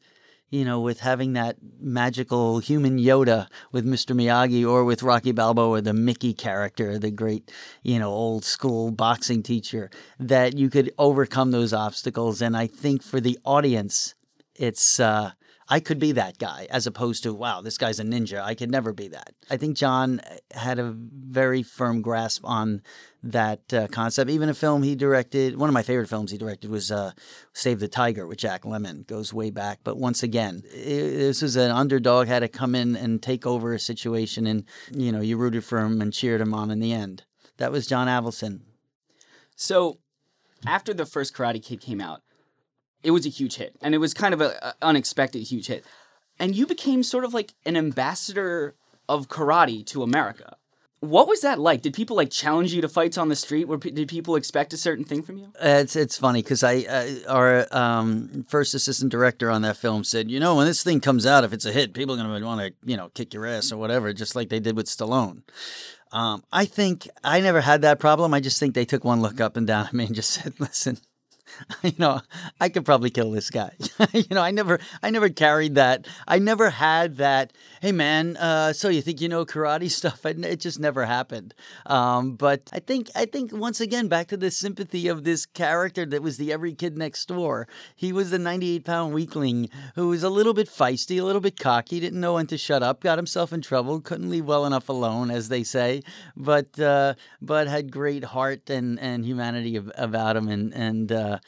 you 0.49 0.65
know, 0.65 0.79
with 0.79 0.99
having 1.01 1.33
that 1.33 1.57
magical 1.79 2.59
human 2.59 2.97
Yoda 2.97 3.47
with 3.71 3.85
Mr. 3.85 4.15
Miyagi 4.15 4.67
or 4.67 4.83
with 4.83 5.03
Rocky 5.03 5.31
Balboa, 5.31 5.81
the 5.81 5.93
Mickey 5.93 6.33
character, 6.33 6.97
the 6.97 7.11
great, 7.11 7.51
you 7.83 7.99
know, 7.99 8.09
old 8.09 8.43
school 8.43 8.91
boxing 8.91 9.43
teacher, 9.43 9.89
that 10.19 10.57
you 10.57 10.69
could 10.69 10.91
overcome 10.97 11.51
those 11.51 11.73
obstacles. 11.73 12.41
And 12.41 12.57
I 12.57 12.67
think 12.67 13.03
for 13.03 13.19
the 13.19 13.37
audience, 13.45 14.15
it's, 14.55 14.99
uh, 14.99 15.31
I 15.71 15.79
could 15.79 15.99
be 15.99 16.13
that 16.13 16.39
guy 16.39 16.67
as 16.71 16.87
opposed 16.87 17.21
to, 17.23 17.33
wow, 17.33 17.61
this 17.61 17.77
guy's 17.77 17.99
a 17.99 18.03
ninja. 18.03 18.41
I 18.41 18.55
could 18.55 18.71
never 18.71 18.91
be 18.91 19.07
that. 19.09 19.35
I 19.51 19.57
think 19.57 19.77
John 19.77 20.19
had 20.51 20.79
a 20.79 20.95
very 20.95 21.61
firm 21.61 22.01
grasp 22.01 22.41
on 22.43 22.81
that 23.21 23.71
uh, 23.71 23.87
concept. 23.87 24.31
Even 24.31 24.49
a 24.49 24.55
film 24.55 24.81
he 24.81 24.95
directed, 24.95 25.57
one 25.57 25.69
of 25.69 25.73
my 25.73 25.83
favorite 25.83 26.09
films 26.09 26.31
he 26.31 26.39
directed 26.39 26.71
was 26.71 26.91
uh, 26.91 27.11
Save 27.53 27.79
the 27.79 27.87
Tiger 27.87 28.25
with 28.25 28.39
Jack 28.39 28.63
Lemmon, 28.63 29.05
goes 29.05 29.31
way 29.31 29.51
back. 29.51 29.81
But 29.83 29.97
once 29.97 30.23
again, 30.23 30.63
i 30.73 30.79
this 31.29 31.43
was 31.43 31.55
an 31.55 31.69
underdog, 31.69 32.27
had 32.27 32.39
to 32.39 32.47
come 32.47 32.73
in 32.73 32.95
and 32.95 33.21
take 33.21 33.45
over 33.45 33.73
a 33.73 33.79
situation, 33.79 34.47
and, 34.47 34.65
you 34.91 35.11
know, 35.11 35.21
you 35.21 35.37
rooted 35.37 35.63
for 35.63 35.79
him 35.79 36.01
and 36.01 36.11
cheered 36.11 36.41
him 36.41 36.55
on 36.55 36.71
in 36.71 36.79
the 36.79 36.93
end. 36.93 37.25
That 37.57 37.71
was 37.71 37.85
John 37.85 38.07
Avildsen. 38.07 38.61
So, 39.55 39.99
after 40.65 40.93
the 40.93 41.05
first 41.05 41.35
Karate 41.35 41.63
Kid 41.63 41.79
came 41.79 42.01
out, 42.01 42.21
it 43.03 43.11
was 43.11 43.25
a 43.25 43.29
huge 43.29 43.55
hit, 43.55 43.75
and 43.81 43.95
it 43.95 43.99
was 43.99 44.13
kind 44.13 44.33
of 44.33 44.41
a, 44.41 44.49
a 44.61 44.73
unexpected 44.81 45.43
huge 45.43 45.67
hit. 45.67 45.85
And 46.39 46.55
you 46.55 46.65
became 46.65 47.03
sort 47.03 47.25
of 47.25 47.33
like 47.33 47.53
an 47.65 47.75
ambassador 47.75 48.75
of 49.07 49.27
karate 49.27 49.85
to 49.87 50.03
America. 50.03 50.55
What 51.01 51.29
was 51.29 51.41
that 51.41 51.59
like? 51.59 51.81
Did 51.81 51.93
people 51.93 52.17
like 52.17 52.29
challenge 52.29 52.73
you 52.73 52.81
to 52.81 52.89
fights 52.89 53.17
on 53.17 53.29
the 53.29 53.35
street? 53.35 53.69
Were, 53.69 53.77
pe- 53.77 53.91
did 53.91 54.09
people 54.09 54.35
expect 54.35 54.73
a 54.73 54.77
certain 54.77 55.05
thing 55.05 55.21
from 55.23 55.37
you? 55.37 55.45
Uh, 55.55 55.79
It's 55.81 55.95
it's 55.95 56.17
funny 56.17 56.41
because 56.41 56.61
I 56.61 56.79
uh, 56.81 57.07
our 57.29 57.67
um, 57.73 58.45
first 58.49 58.73
assistant 58.73 59.09
director 59.09 59.49
on 59.49 59.61
that 59.61 59.77
film 59.77 60.03
said, 60.03 60.29
you 60.29 60.41
know, 60.41 60.55
when 60.55 60.65
this 60.67 60.83
thing 60.83 60.99
comes 60.99 61.25
out, 61.25 61.45
if 61.45 61.53
it's 61.53 61.65
a 61.65 61.71
hit, 61.71 61.93
people 61.93 62.15
are 62.15 62.17
gonna 62.17 62.45
want 62.45 62.59
to 62.61 62.73
you 62.89 62.97
know 62.97 63.09
kick 63.13 63.33
your 63.33 63.45
ass 63.45 63.71
or 63.71 63.77
whatever, 63.77 64.11
just 64.11 64.35
like 64.35 64.49
they 64.49 64.59
did 64.59 64.75
with 64.75 64.87
Stallone. 64.87 65.43
Um, 66.11 66.43
I 66.51 66.65
think 66.65 67.07
I 67.23 67.39
never 67.39 67.61
had 67.61 67.81
that 67.83 67.99
problem. 67.99 68.33
I 68.33 68.41
just 68.41 68.59
think 68.59 68.75
they 68.75 68.85
took 68.85 69.05
one 69.05 69.21
look 69.21 69.39
up 69.39 69.55
and 69.55 69.65
down 69.67 69.85
at 69.87 69.93
me 69.93 70.05
and 70.05 70.15
just 70.15 70.31
said, 70.31 70.53
listen. 70.59 70.97
You 71.83 71.93
know, 71.97 72.21
I 72.59 72.69
could 72.69 72.85
probably 72.85 73.09
kill 73.09 73.31
this 73.31 73.49
guy. 73.49 73.71
you 74.13 74.25
know, 74.31 74.41
I 74.41 74.51
never, 74.51 74.79
I 75.01 75.09
never 75.09 75.29
carried 75.29 75.75
that. 75.75 76.07
I 76.27 76.37
never 76.37 76.69
had 76.69 77.17
that. 77.17 77.53
Hey, 77.81 77.91
man, 77.91 78.37
uh, 78.37 78.73
so 78.73 78.89
you 78.89 79.01
think 79.01 79.21
you 79.21 79.29
know 79.29 79.45
karate 79.45 79.89
stuff? 79.99 80.25
It 80.25 80.59
just 80.59 80.79
never 80.79 81.05
happened. 81.05 81.53
Um, 81.85 82.35
but 82.35 82.69
I 82.73 82.79
think, 82.79 83.09
I 83.15 83.25
think 83.25 83.53
once 83.53 83.79
again, 83.79 84.07
back 84.07 84.27
to 84.27 84.37
the 84.37 84.51
sympathy 84.51 85.07
of 85.07 85.23
this 85.23 85.45
character 85.45 86.05
that 86.05 86.21
was 86.21 86.37
the 86.37 86.51
every 86.51 86.73
kid 86.73 86.97
next 86.97 87.25
door. 87.27 87.67
He 87.95 88.11
was 88.11 88.29
the 88.31 88.39
98 88.39 88.85
pound 88.85 89.13
weakling 89.13 89.69
who 89.95 90.09
was 90.09 90.23
a 90.23 90.29
little 90.29 90.53
bit 90.53 90.67
feisty, 90.67 91.19
a 91.19 91.23
little 91.23 91.41
bit 91.41 91.57
cocky, 91.59 91.99
didn't 91.99 92.19
know 92.19 92.33
when 92.35 92.47
to 92.47 92.57
shut 92.57 92.83
up, 92.83 93.01
got 93.01 93.17
himself 93.17 93.53
in 93.53 93.61
trouble, 93.61 94.01
couldn't 94.01 94.29
leave 94.29 94.45
well 94.45 94.65
enough 94.65 94.89
alone, 94.89 95.31
as 95.31 95.49
they 95.49 95.63
say, 95.63 96.01
but 96.35 96.79
uh, 96.79 97.13
but 97.41 97.67
had 97.67 97.91
great 97.91 98.23
heart 98.23 98.69
and, 98.69 98.99
and 98.99 99.25
humanity 99.25 99.75
about 99.75 100.35
him, 100.35 100.47
and 100.47 100.73
and 100.73 101.11
uh, 101.11 101.39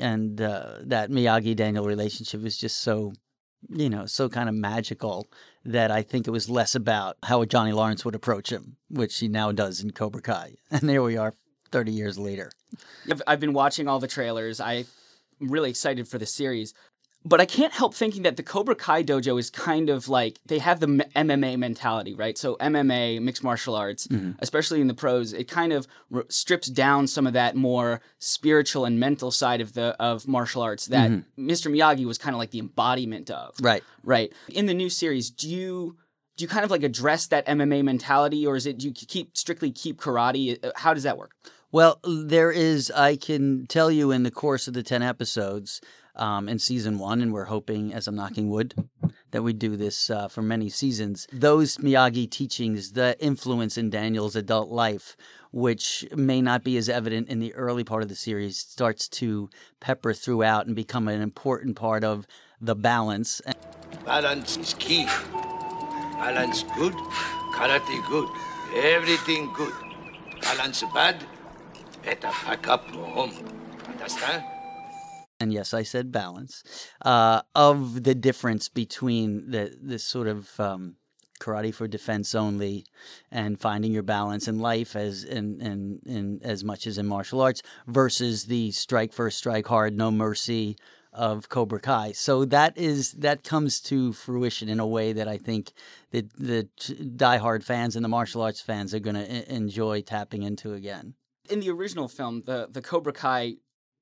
and 0.00 0.40
uh, 0.40 0.76
that 0.82 1.10
Miyagi 1.10 1.56
Daniel 1.56 1.84
relationship 1.84 2.42
was 2.42 2.56
just 2.56 2.78
so 2.78 3.12
you 3.68 3.90
know 3.90 4.06
so 4.06 4.28
kind 4.28 4.48
of 4.48 4.54
magical 4.54 5.26
that 5.64 5.90
I 5.90 6.02
think 6.02 6.26
it 6.26 6.30
was 6.30 6.48
less 6.48 6.74
about 6.74 7.16
how 7.22 7.44
Johnny 7.44 7.72
Lawrence 7.72 8.04
would 8.04 8.14
approach 8.14 8.50
him, 8.50 8.76
which 8.88 9.18
he 9.18 9.28
now 9.28 9.52
does 9.52 9.82
in 9.82 9.90
Cobra 9.90 10.22
Kai, 10.22 10.54
and 10.70 10.88
there 10.88 11.02
we 11.02 11.16
are, 11.16 11.34
30 11.70 11.92
years 11.92 12.18
later. 12.18 12.50
I've, 13.10 13.22
I've 13.26 13.40
been 13.40 13.52
watching 13.52 13.88
all 13.88 13.98
the 13.98 14.08
trailers. 14.08 14.60
I'm 14.60 14.86
really 15.40 15.70
excited 15.70 16.08
for 16.08 16.18
the 16.18 16.26
series. 16.26 16.74
But 17.28 17.40
I 17.40 17.46
can't 17.46 17.72
help 17.72 17.94
thinking 17.94 18.22
that 18.22 18.36
the 18.36 18.42
Cobra 18.42 18.74
Kai 18.74 19.02
dojo 19.02 19.38
is 19.38 19.50
kind 19.50 19.90
of 19.90 20.08
like 20.08 20.38
they 20.46 20.58
have 20.58 20.80
the 20.80 20.86
M- 21.14 21.28
MMA 21.28 21.58
mentality, 21.58 22.14
right? 22.14 22.38
So 22.38 22.56
MMA, 22.56 23.20
mixed 23.20 23.44
martial 23.44 23.74
arts, 23.74 24.08
especially 24.38 24.80
in 24.80 24.86
the 24.86 24.94
pros, 24.94 25.32
it 25.32 25.44
kind 25.48 25.72
of 25.72 25.86
r- 26.14 26.24
strips 26.28 26.68
down 26.68 27.06
some 27.06 27.26
of 27.26 27.34
that 27.34 27.54
more 27.54 28.00
spiritual 28.18 28.84
and 28.84 28.98
mental 28.98 29.30
side 29.30 29.60
of 29.60 29.74
the 29.74 29.88
of 30.00 30.26
martial 30.26 30.62
arts 30.62 30.86
that 30.86 31.10
Mr. 31.38 31.70
Miyagi 31.70 32.06
was 32.06 32.18
kind 32.18 32.34
of 32.34 32.38
like 32.38 32.50
the 32.50 32.60
embodiment 32.60 33.30
of. 33.30 33.54
Right. 33.60 33.82
Right. 34.02 34.32
In 34.48 34.66
the 34.66 34.74
new 34.74 34.88
series, 34.88 35.28
do 35.30 35.48
you 35.50 35.96
do 36.36 36.44
you 36.44 36.48
kind 36.48 36.64
of 36.64 36.70
like 36.70 36.84
address 36.84 37.26
that 37.26 37.46
MMA 37.46 37.82
mentality, 37.84 38.46
or 38.46 38.56
is 38.56 38.64
it 38.64 38.78
do 38.78 38.86
you 38.86 38.92
keep 38.94 39.36
strictly 39.36 39.70
keep 39.70 40.00
karate? 40.00 40.64
Uh, 40.64 40.70
How 40.76 40.94
does 40.94 41.02
that 41.02 41.18
work? 41.18 41.32
Well, 41.70 42.00
there 42.02 42.50
is, 42.50 42.90
I 42.90 43.16
can 43.16 43.66
tell 43.66 43.90
you 43.90 44.10
in 44.10 44.22
the 44.22 44.30
course 44.30 44.68
of 44.68 44.72
the 44.72 44.82
10 44.82 45.02
episodes 45.02 45.82
um, 46.18 46.48
in 46.48 46.58
season 46.58 46.98
one, 46.98 47.20
and 47.20 47.32
we're 47.32 47.44
hoping, 47.44 47.92
as 47.92 48.06
I'm 48.06 48.16
knocking 48.16 48.50
wood, 48.50 48.74
that 49.30 49.42
we 49.42 49.52
do 49.52 49.76
this 49.76 50.10
uh, 50.10 50.28
for 50.28 50.42
many 50.42 50.68
seasons. 50.68 51.26
Those 51.32 51.78
Miyagi 51.78 52.30
teachings, 52.30 52.92
the 52.92 53.16
influence 53.20 53.76
in 53.76 53.90
Daniel's 53.90 54.36
adult 54.36 54.70
life, 54.70 55.16
which 55.50 56.06
may 56.14 56.40
not 56.40 56.64
be 56.64 56.76
as 56.76 56.88
evident 56.88 57.28
in 57.28 57.38
the 57.38 57.54
early 57.54 57.84
part 57.84 58.02
of 58.02 58.08
the 58.08 58.14
series, 58.14 58.58
starts 58.58 59.08
to 59.08 59.48
pepper 59.80 60.12
throughout 60.12 60.66
and 60.66 60.74
become 60.74 61.08
an 61.08 61.20
important 61.20 61.76
part 61.76 62.04
of 62.04 62.26
the 62.60 62.74
balance. 62.74 63.40
Balance 64.04 64.56
is 64.56 64.74
key. 64.74 65.06
Balance 66.18 66.64
good, 66.76 66.94
karate 67.54 68.08
good, 68.08 68.28
everything 68.74 69.52
good. 69.54 69.72
Balance 70.42 70.82
bad, 70.92 71.24
better 72.04 72.28
pack 72.28 72.66
up, 72.68 72.90
go 72.92 73.04
home. 73.04 73.32
Understand? 73.88 74.44
And 75.40 75.52
yes, 75.52 75.72
I 75.72 75.82
said 75.82 76.10
balance, 76.10 76.62
uh, 77.02 77.42
of 77.54 78.02
the 78.02 78.14
difference 78.14 78.68
between 78.68 79.50
the 79.50 79.76
this 79.80 80.04
sort 80.04 80.26
of 80.26 80.58
um, 80.58 80.96
karate 81.40 81.72
for 81.72 81.86
defense 81.86 82.34
only 82.34 82.84
and 83.30 83.60
finding 83.60 83.92
your 83.92 84.02
balance 84.02 84.48
in 84.48 84.58
life 84.58 84.96
as 84.96 85.22
in, 85.24 85.60
in, 85.60 86.00
in 86.04 86.40
as 86.42 86.64
much 86.64 86.86
as 86.86 86.98
in 86.98 87.06
martial 87.06 87.40
arts 87.40 87.62
versus 87.86 88.46
the 88.46 88.72
strike 88.72 89.12
first, 89.12 89.38
strike 89.38 89.66
hard, 89.66 89.96
no 89.96 90.10
mercy 90.10 90.76
of 91.12 91.48
Cobra 91.48 91.80
Kai. 91.80 92.12
So 92.12 92.44
that 92.46 92.76
is 92.76 93.12
that 93.12 93.44
comes 93.44 93.80
to 93.82 94.12
fruition 94.12 94.68
in 94.68 94.80
a 94.80 94.86
way 94.86 95.12
that 95.12 95.28
I 95.28 95.38
think 95.38 95.72
that 96.10 96.32
the 96.34 96.68
diehard 96.78 97.62
fans 97.62 97.94
and 97.96 98.04
the 98.04 98.08
martial 98.08 98.42
arts 98.42 98.60
fans 98.60 98.92
are 98.92 99.00
going 99.00 99.16
to 99.16 99.54
enjoy 99.54 100.02
tapping 100.02 100.42
into 100.42 100.74
again. 100.74 101.14
in 101.48 101.60
the 101.60 101.70
original 101.70 102.08
film, 102.08 102.42
the 102.46 102.68
the 102.70 102.82
Cobra 102.82 103.12
Kai, 103.12 103.56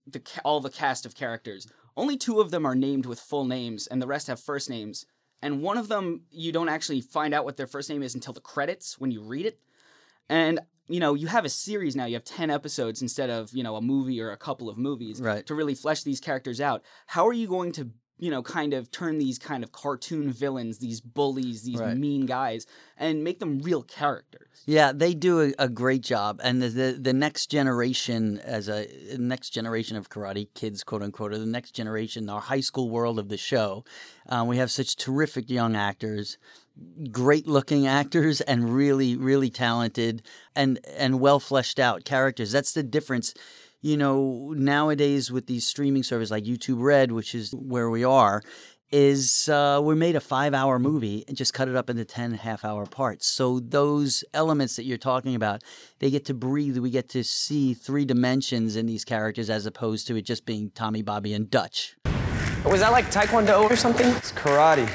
the 0.06 0.22
all 0.44 0.60
the 0.60 0.70
cast 0.70 1.04
of 1.06 1.14
characters, 1.14 1.66
only 1.96 2.16
two 2.16 2.40
of 2.40 2.50
them 2.50 2.64
are 2.66 2.74
named 2.74 3.06
with 3.06 3.20
full 3.20 3.44
names, 3.44 3.86
and 3.86 4.00
the 4.00 4.06
rest 4.06 4.26
have 4.28 4.40
first 4.40 4.70
names. 4.70 5.06
And 5.42 5.62
one 5.62 5.76
of 5.76 5.88
them, 5.88 6.22
you 6.30 6.50
don't 6.50 6.68
actually 6.68 7.00
find 7.02 7.34
out 7.34 7.44
what 7.44 7.56
their 7.56 7.66
first 7.66 7.90
name 7.90 8.02
is 8.02 8.14
until 8.14 8.32
the 8.32 8.40
credits 8.40 8.98
when 8.98 9.10
you 9.10 9.22
read 9.22 9.46
it. 9.46 9.58
And 10.28 10.60
you 10.88 11.00
know, 11.00 11.14
you 11.14 11.26
have 11.26 11.44
a 11.44 11.48
series 11.48 11.96
now. 11.96 12.04
You 12.04 12.14
have 12.14 12.24
ten 12.24 12.48
episodes 12.50 13.02
instead 13.02 13.28
of 13.30 13.52
you 13.52 13.62
know 13.62 13.76
a 13.76 13.82
movie 13.82 14.20
or 14.20 14.30
a 14.30 14.36
couple 14.36 14.68
of 14.68 14.78
movies 14.78 15.20
Right. 15.20 15.44
to 15.46 15.54
really 15.54 15.74
flesh 15.74 16.02
these 16.02 16.20
characters 16.20 16.60
out. 16.60 16.82
How 17.06 17.26
are 17.26 17.32
you 17.32 17.48
going 17.48 17.72
to 17.72 17.90
you 18.18 18.30
know 18.30 18.42
kind 18.42 18.72
of 18.74 18.90
turn 18.90 19.18
these 19.18 19.38
kind 19.38 19.62
of 19.62 19.72
cartoon 19.72 20.30
villains, 20.32 20.78
these 20.78 21.00
bullies, 21.00 21.62
these 21.62 21.80
Right. 21.80 21.96
mean 21.96 22.26
guys, 22.26 22.66
and 22.96 23.22
make 23.22 23.38
them 23.40 23.58
real 23.60 23.82
characters? 23.82 24.62
Yeah, 24.66 24.92
they 24.92 25.14
do 25.14 25.40
a, 25.40 25.52
a 25.58 25.68
great 25.68 26.02
job, 26.02 26.40
and 26.42 26.60
the, 26.62 26.68
the 26.68 26.98
the 27.00 27.12
next 27.12 27.50
generation, 27.50 28.38
as 28.38 28.68
a 28.68 28.86
next 29.18 29.50
generation 29.50 29.96
of 29.96 30.08
karate 30.08 30.48
kids, 30.54 30.82
quote 30.82 31.02
unquote, 31.02 31.32
or 31.32 31.38
the 31.38 31.46
next 31.46 31.72
generation, 31.72 32.28
our 32.28 32.40
high 32.40 32.60
school 32.60 32.90
world 32.90 33.18
of 33.18 33.28
the 33.28 33.36
show, 33.36 33.84
um, 34.28 34.48
we 34.48 34.56
have 34.56 34.70
such 34.70 34.96
terrific 34.96 35.48
young 35.50 35.76
actors, 35.76 36.38
great 37.10 37.46
looking 37.46 37.86
actors, 37.86 38.40
and 38.40 38.74
really 38.74 39.16
really 39.16 39.50
talented 39.50 40.22
and 40.54 40.80
and 40.96 41.20
well 41.20 41.38
fleshed 41.38 41.78
out 41.78 42.04
characters. 42.04 42.50
That's 42.50 42.72
the 42.72 42.82
difference. 42.82 43.34
You 43.82 43.96
know, 43.96 44.54
nowadays 44.56 45.30
with 45.30 45.46
these 45.46 45.66
streaming 45.66 46.02
services 46.02 46.30
like 46.30 46.44
YouTube 46.44 46.82
Red, 46.82 47.12
which 47.12 47.34
is 47.34 47.52
where 47.52 47.90
we 47.90 48.04
are, 48.04 48.42
is 48.92 49.48
uh, 49.48 49.80
we 49.82 49.94
made 49.94 50.16
a 50.16 50.20
five 50.20 50.54
hour 50.54 50.78
movie 50.78 51.24
and 51.26 51.36
just 51.36 51.52
cut 51.52 51.68
it 51.68 51.76
up 51.76 51.90
into 51.90 52.04
10 52.04 52.34
half 52.34 52.64
hour 52.64 52.86
parts. 52.86 53.26
So 53.26 53.60
those 53.60 54.24
elements 54.32 54.76
that 54.76 54.84
you're 54.84 54.98
talking 54.98 55.34
about, 55.34 55.62
they 55.98 56.10
get 56.10 56.24
to 56.26 56.34
breathe. 56.34 56.78
We 56.78 56.90
get 56.90 57.08
to 57.10 57.24
see 57.24 57.74
three 57.74 58.04
dimensions 58.04 58.76
in 58.76 58.86
these 58.86 59.04
characters 59.04 59.50
as 59.50 59.66
opposed 59.66 60.06
to 60.08 60.16
it 60.16 60.22
just 60.22 60.46
being 60.46 60.70
Tommy, 60.70 61.02
Bobby, 61.02 61.34
and 61.34 61.50
Dutch. 61.50 61.96
Was 62.64 62.80
that 62.80 62.92
like 62.92 63.10
Taekwondo 63.10 63.62
or 63.70 63.76
something? 63.76 64.08
It's 64.08 64.32
karate. 64.32 64.90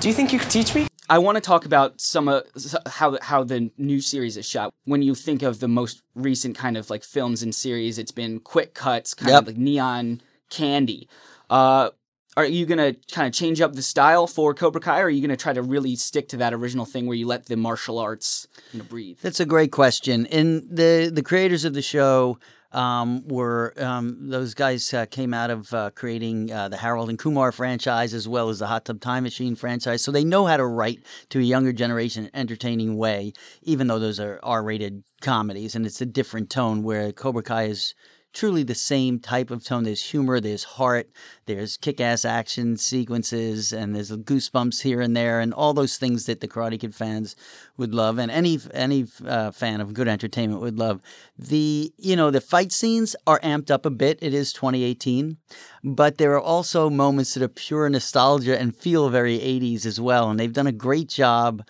Do 0.00 0.08
you 0.08 0.14
think 0.14 0.32
you 0.32 0.38
could 0.38 0.50
teach 0.50 0.74
me? 0.74 0.88
I 1.08 1.18
want 1.18 1.36
to 1.36 1.40
talk 1.40 1.66
about 1.66 2.00
some 2.00 2.28
of 2.28 2.44
how 2.86 3.10
the- 3.10 3.18
how 3.22 3.44
the 3.44 3.70
new 3.76 4.00
series 4.00 4.36
is 4.36 4.46
shot. 4.46 4.72
When 4.84 5.02
you 5.02 5.14
think 5.14 5.42
of 5.42 5.60
the 5.60 5.68
most 5.68 6.02
recent 6.14 6.56
kind 6.56 6.76
of 6.76 6.88
like 6.90 7.04
films 7.04 7.42
and 7.42 7.54
series, 7.54 7.98
it's 7.98 8.12
been 8.12 8.40
quick 8.40 8.74
cuts, 8.74 9.12
kind 9.14 9.30
Yep. 9.32 9.42
of 9.42 9.46
like 9.48 9.56
neon 9.58 10.22
candy. 10.50 11.08
Uh, 11.50 11.90
are 12.36 12.46
you 12.46 12.64
gonna 12.66 12.94
kind 13.12 13.28
of 13.28 13.32
change 13.34 13.60
up 13.60 13.74
the 13.74 13.82
style 13.82 14.26
for 14.26 14.54
Cobra 14.54 14.80
Kai, 14.80 15.00
or 15.00 15.04
are 15.04 15.10
you 15.10 15.20
gonna 15.20 15.36
try 15.36 15.52
to 15.52 15.62
really 15.62 15.94
stick 15.94 16.26
to 16.30 16.36
that 16.38 16.52
original 16.54 16.84
thing 16.86 17.06
where 17.06 17.16
you 17.16 17.26
let 17.26 17.46
the 17.46 17.56
martial 17.56 17.98
arts 17.98 18.48
you 18.72 18.78
know 18.78 18.84
breathe? 18.84 19.18
That's 19.22 19.40
a 19.40 19.46
great 19.46 19.72
question. 19.72 20.26
And 20.26 20.66
the 20.70 21.10
the 21.14 21.22
creators 21.22 21.64
of 21.64 21.74
the 21.74 21.82
show 21.82 22.38
um, 22.74 23.26
were 23.28 23.72
um, 23.78 24.28
those 24.28 24.52
guys 24.54 24.92
uh, 24.92 25.06
came 25.06 25.32
out 25.32 25.50
of 25.50 25.72
uh, 25.72 25.90
creating 25.94 26.52
uh, 26.52 26.68
the 26.68 26.76
Harold 26.76 27.08
and 27.08 27.18
Kumar 27.18 27.52
franchise 27.52 28.12
as 28.12 28.26
well 28.28 28.48
as 28.48 28.58
the 28.58 28.66
Hot 28.66 28.84
Tub 28.84 29.00
Time 29.00 29.22
Machine 29.22 29.54
franchise, 29.54 30.02
so 30.02 30.10
they 30.10 30.24
know 30.24 30.46
how 30.46 30.56
to 30.56 30.66
write 30.66 31.02
to 31.30 31.38
a 31.38 31.42
younger 31.42 31.72
generation 31.72 32.28
entertaining 32.34 32.96
way. 32.96 33.32
Even 33.62 33.86
though 33.86 33.98
those 33.98 34.18
are 34.20 34.40
R 34.42 34.62
rated 34.62 35.04
comedies, 35.20 35.74
and 35.74 35.86
it's 35.86 36.00
a 36.00 36.06
different 36.06 36.50
tone. 36.50 36.82
Where 36.82 37.12
Cobra 37.12 37.42
Kai 37.42 37.64
is 37.64 37.94
truly 38.34 38.64
the 38.64 38.74
same 38.74 39.18
type 39.18 39.50
of 39.50 39.64
tone. 39.64 39.84
There's 39.84 40.10
humor, 40.10 40.40
there's 40.40 40.64
heart, 40.64 41.08
there's 41.46 41.76
kick 41.76 42.00
ass 42.00 42.24
action 42.24 42.76
sequences, 42.76 43.72
and 43.72 43.94
there's 43.94 44.10
goosebumps 44.10 44.82
here 44.82 45.00
and 45.00 45.16
there, 45.16 45.40
and 45.40 45.54
all 45.54 45.72
those 45.72 45.96
things 45.96 46.26
that 46.26 46.40
the 46.40 46.48
Karate 46.48 46.78
Kid 46.78 46.94
fans 46.94 47.36
would 47.76 47.94
love, 47.94 48.18
and 48.18 48.30
any 48.30 48.58
any 48.74 49.06
uh, 49.26 49.52
fan 49.52 49.80
of 49.80 49.94
good 49.94 50.08
entertainment 50.08 50.60
would 50.60 50.78
love. 50.78 51.00
The 51.38 51.92
you 51.96 52.16
know 52.16 52.30
the 52.30 52.40
fight 52.40 52.72
scenes 52.72 53.16
are 53.26 53.40
amped 53.40 53.70
up 53.70 53.86
a 53.86 53.90
bit. 53.90 54.18
It 54.20 54.34
is 54.34 54.52
2018, 54.52 55.38
but 55.82 56.18
there 56.18 56.32
are 56.32 56.40
also 56.40 56.90
moments 56.90 57.34
that 57.34 57.42
are 57.42 57.48
pure 57.48 57.88
nostalgia 57.88 58.60
and 58.60 58.76
feel 58.76 59.08
very 59.08 59.38
80s 59.38 59.86
as 59.86 60.00
well, 60.00 60.28
and 60.28 60.38
they've 60.38 60.52
done 60.52 60.66
a 60.66 60.72
great 60.72 61.08
job 61.08 61.64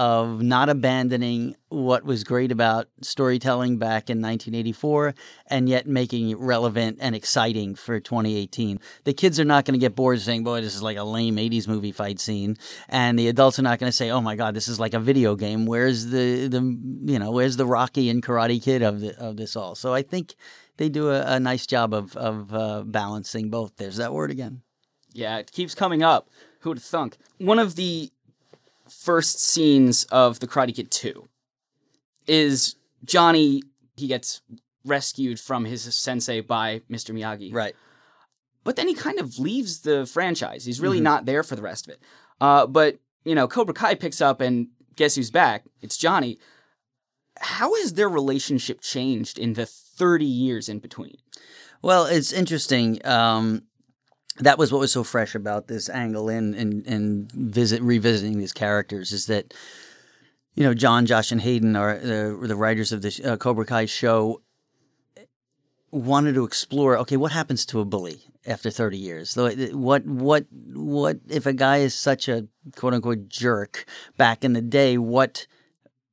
of 0.00 0.40
not 0.40 0.70
abandoning 0.70 1.54
what 1.68 2.04
was 2.04 2.24
great 2.24 2.50
about 2.50 2.88
storytelling 3.02 3.76
back 3.76 4.08
in 4.08 4.16
1984 4.16 5.14
and 5.48 5.68
yet 5.68 5.86
making 5.86 6.30
it 6.30 6.38
relevant 6.38 6.96
and 7.02 7.14
exciting 7.14 7.74
for 7.74 8.00
2018. 8.00 8.80
The 9.04 9.12
kids 9.12 9.38
are 9.38 9.44
not 9.44 9.66
going 9.66 9.78
to 9.78 9.78
get 9.78 9.94
bored 9.94 10.18
saying, 10.22 10.42
boy, 10.42 10.62
this 10.62 10.74
is 10.74 10.82
like 10.82 10.96
a 10.96 11.04
lame 11.04 11.36
80s 11.36 11.68
movie 11.68 11.92
fight 11.92 12.18
scene. 12.18 12.56
And 12.88 13.18
the 13.18 13.28
adults 13.28 13.58
are 13.58 13.62
not 13.62 13.78
going 13.78 13.92
to 13.92 13.96
say, 13.96 14.08
oh 14.08 14.22
my 14.22 14.36
God, 14.36 14.54
this 14.54 14.68
is 14.68 14.80
like 14.80 14.94
a 14.94 14.98
video 14.98 15.36
game. 15.36 15.66
Where's 15.66 16.06
the, 16.06 16.48
the 16.48 16.62
you 17.04 17.18
know, 17.18 17.30
where's 17.30 17.58
the 17.58 17.66
Rocky 17.66 18.08
and 18.08 18.22
Karate 18.22 18.62
Kid 18.62 18.80
of, 18.80 19.00
the, 19.00 19.20
of 19.20 19.36
this 19.36 19.54
all? 19.54 19.74
So 19.74 19.92
I 19.92 20.00
think 20.00 20.34
they 20.78 20.88
do 20.88 21.10
a, 21.10 21.34
a 21.34 21.38
nice 21.38 21.66
job 21.66 21.92
of, 21.92 22.16
of 22.16 22.54
uh, 22.54 22.84
balancing 22.86 23.50
both. 23.50 23.76
There's 23.76 23.98
that 23.98 24.14
word 24.14 24.30
again. 24.30 24.62
Yeah, 25.12 25.36
it 25.36 25.52
keeps 25.52 25.74
coming 25.74 26.02
up. 26.02 26.30
Who 26.60 26.70
would 26.70 26.78
have 26.78 26.84
thunk? 26.84 27.18
One 27.36 27.58
of 27.58 27.76
the 27.76 28.10
first 28.90 29.40
scenes 29.40 30.04
of 30.04 30.40
the 30.40 30.46
Karate 30.46 30.74
Kid 30.74 30.90
2 30.90 31.28
is 32.26 32.76
Johnny. 33.04 33.62
He 33.96 34.06
gets 34.06 34.42
rescued 34.84 35.38
from 35.38 35.64
his 35.64 35.82
sensei 35.94 36.40
by 36.40 36.82
Mr. 36.90 37.14
Miyagi. 37.14 37.52
Right. 37.52 37.74
But 38.64 38.76
then 38.76 38.88
he 38.88 38.94
kind 38.94 39.18
of 39.18 39.38
leaves 39.38 39.80
the 39.80 40.06
franchise. 40.06 40.64
He's 40.64 40.80
really 40.80 41.00
not 41.00 41.24
there 41.24 41.42
for 41.42 41.56
the 41.56 41.62
rest 41.62 41.86
of 41.86 41.94
it. 41.94 42.02
Uh, 42.40 42.66
but, 42.66 42.98
you 43.24 43.34
know, 43.34 43.48
Cobra 43.48 43.74
Kai 43.74 43.94
picks 43.94 44.20
up 44.20 44.40
and 44.40 44.68
guess 44.96 45.14
who's 45.14 45.30
back? 45.30 45.64
It's 45.80 45.96
Johnny. 45.96 46.38
How 47.38 47.74
has 47.76 47.94
their 47.94 48.08
relationship 48.08 48.80
changed 48.80 49.38
in 49.38 49.54
the 49.54 49.64
30 49.66 50.26
years 50.26 50.68
in 50.68 50.78
between? 50.78 51.16
Well, 51.82 52.04
it's 52.04 52.32
interesting. 52.32 53.04
Um, 53.06 53.62
that 54.40 54.58
was 54.58 54.72
what 54.72 54.80
was 54.80 54.92
so 54.92 55.04
fresh 55.04 55.34
about 55.34 55.68
this 55.68 55.88
angle 55.88 56.28
in 56.28 56.54
in, 56.54 56.82
in 56.82 57.28
visit 57.34 57.82
revisiting 57.82 58.38
these 58.38 58.52
characters 58.52 59.12
is 59.12 59.26
that 59.26 59.54
you 60.54 60.64
know 60.64 60.74
Jon, 60.74 61.06
Josh, 61.06 61.32
and 61.32 61.40
Hayden 61.40 61.76
are 61.76 61.98
the, 61.98 62.38
the 62.42 62.56
writers 62.56 62.92
of 62.92 63.02
the 63.02 63.20
uh, 63.24 63.36
Cobra 63.36 63.64
Kai 63.64 63.86
show 63.86 64.42
wanted 65.90 66.34
to 66.34 66.44
explore. 66.44 66.96
Okay, 66.98 67.16
what 67.16 67.32
happens 67.32 67.66
to 67.66 67.80
a 67.80 67.84
bully 67.84 68.22
after 68.46 68.70
thirty 68.70 68.98
years? 68.98 69.36
What 69.36 70.04
what 70.06 70.44
what 70.50 71.18
if 71.28 71.46
a 71.46 71.52
guy 71.52 71.78
is 71.78 71.94
such 71.94 72.28
a 72.28 72.46
quote 72.76 72.94
unquote 72.94 73.28
jerk 73.28 73.86
back 74.16 74.44
in 74.44 74.52
the 74.52 74.62
day? 74.62 74.98
What 74.98 75.46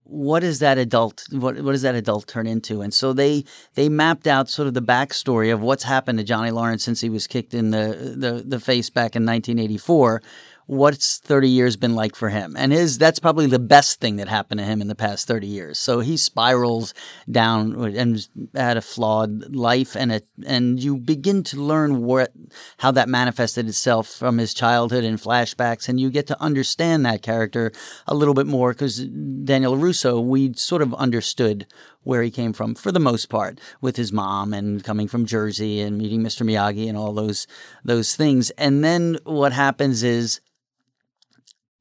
what 0.10 0.44
is 0.44 0.60
that 0.60 0.78
adult 0.78 1.26
what 1.32 1.56
what 1.62 1.74
does 1.74 1.82
that 1.82 1.96
adult 1.96 2.28
turn 2.28 2.48
into? 2.48 2.82
And 2.82 2.94
so 2.94 3.14
they 3.14 3.44
they 3.76 3.90
mapped 3.90 4.28
out 4.28 4.50
sort 4.50 4.68
of 4.68 4.74
the 4.74 4.82
backstory 4.82 5.54
of 5.54 5.62
what's 5.62 5.84
happened 5.84 6.18
to 6.20 6.24
Johnny 6.24 6.52
Lawrence 6.52 6.84
since 6.84 7.02
he 7.02 7.10
was 7.10 7.28
kicked 7.28 7.54
in 7.54 7.72
the 7.72 8.16
the, 8.18 8.44
the 8.46 8.60
face 8.60 8.90
back 8.90 9.16
in 9.16 9.26
1984 9.26 10.22
what's 10.68 11.20
30 11.20 11.50
years 11.50 11.78
been 11.78 11.96
like 11.96 12.16
for 12.16 12.30
him? 12.30 12.56
And 12.58 12.72
his 12.72 12.98
that's 12.98 13.20
probably 13.20 13.48
the 13.48 13.58
best 13.58 14.00
thing 14.00 14.18
that 14.18 14.28
happened 14.28 14.60
to 14.60 14.66
him 14.66 14.82
in 14.82 14.88
the 14.88 14.96
past 14.96 15.28
30 15.28 15.48
years. 15.48 15.80
So 15.80 16.02
he 16.02 16.18
spirals 16.18 16.94
down 17.30 17.96
and 17.96 18.28
had 18.54 18.78
a 18.78 18.82
flawed 18.82 19.56
life 19.56 19.96
and 19.96 20.12
it 20.12 20.28
and 20.46 20.82
you 20.82 20.98
begin 20.98 21.44
to 21.44 21.58
learn 21.58 22.04
what 22.04 22.34
how 22.80 22.92
that 22.92 23.10
manifested 23.10 23.68
itself 23.68 24.08
from 24.08 24.38
his 24.38 24.54
childhood 24.54 25.06
and 25.06 25.18
flashbacks. 25.18 25.88
And 25.88 26.00
you 26.00 26.12
get 26.12 26.28
to 26.28 26.42
understand 26.42 27.06
that 27.06 27.22
character 27.22 27.72
a 28.06 28.14
little 28.14 28.34
bit 28.34 28.48
more 28.48 28.74
because 28.74 29.00
Daniel 29.00 29.78
Russo 29.78 30.20
we 30.20 30.54
sort 30.54 30.82
of 30.82 30.94
understood 30.96 31.66
where 32.04 32.24
he 32.24 32.32
came 32.32 32.54
from 32.54 32.76
for 32.76 32.92
the 32.92 33.00
most 33.00 33.28
part 33.30 33.60
with 33.82 33.96
his 33.96 34.14
mom 34.14 34.54
and 34.54 34.84
coming 34.84 35.08
from 35.08 35.26
Jersey 35.26 35.82
and 35.82 35.98
meeting 35.98 36.22
Mr. 36.22 36.46
Miyagi 36.46 36.88
and 36.90 36.98
all 36.98 37.14
those 37.14 37.48
those 37.86 38.16
things. 38.16 38.50
And 38.52 38.84
then 38.84 39.18
what 39.24 39.54
happens 39.54 40.04
is 40.04 40.42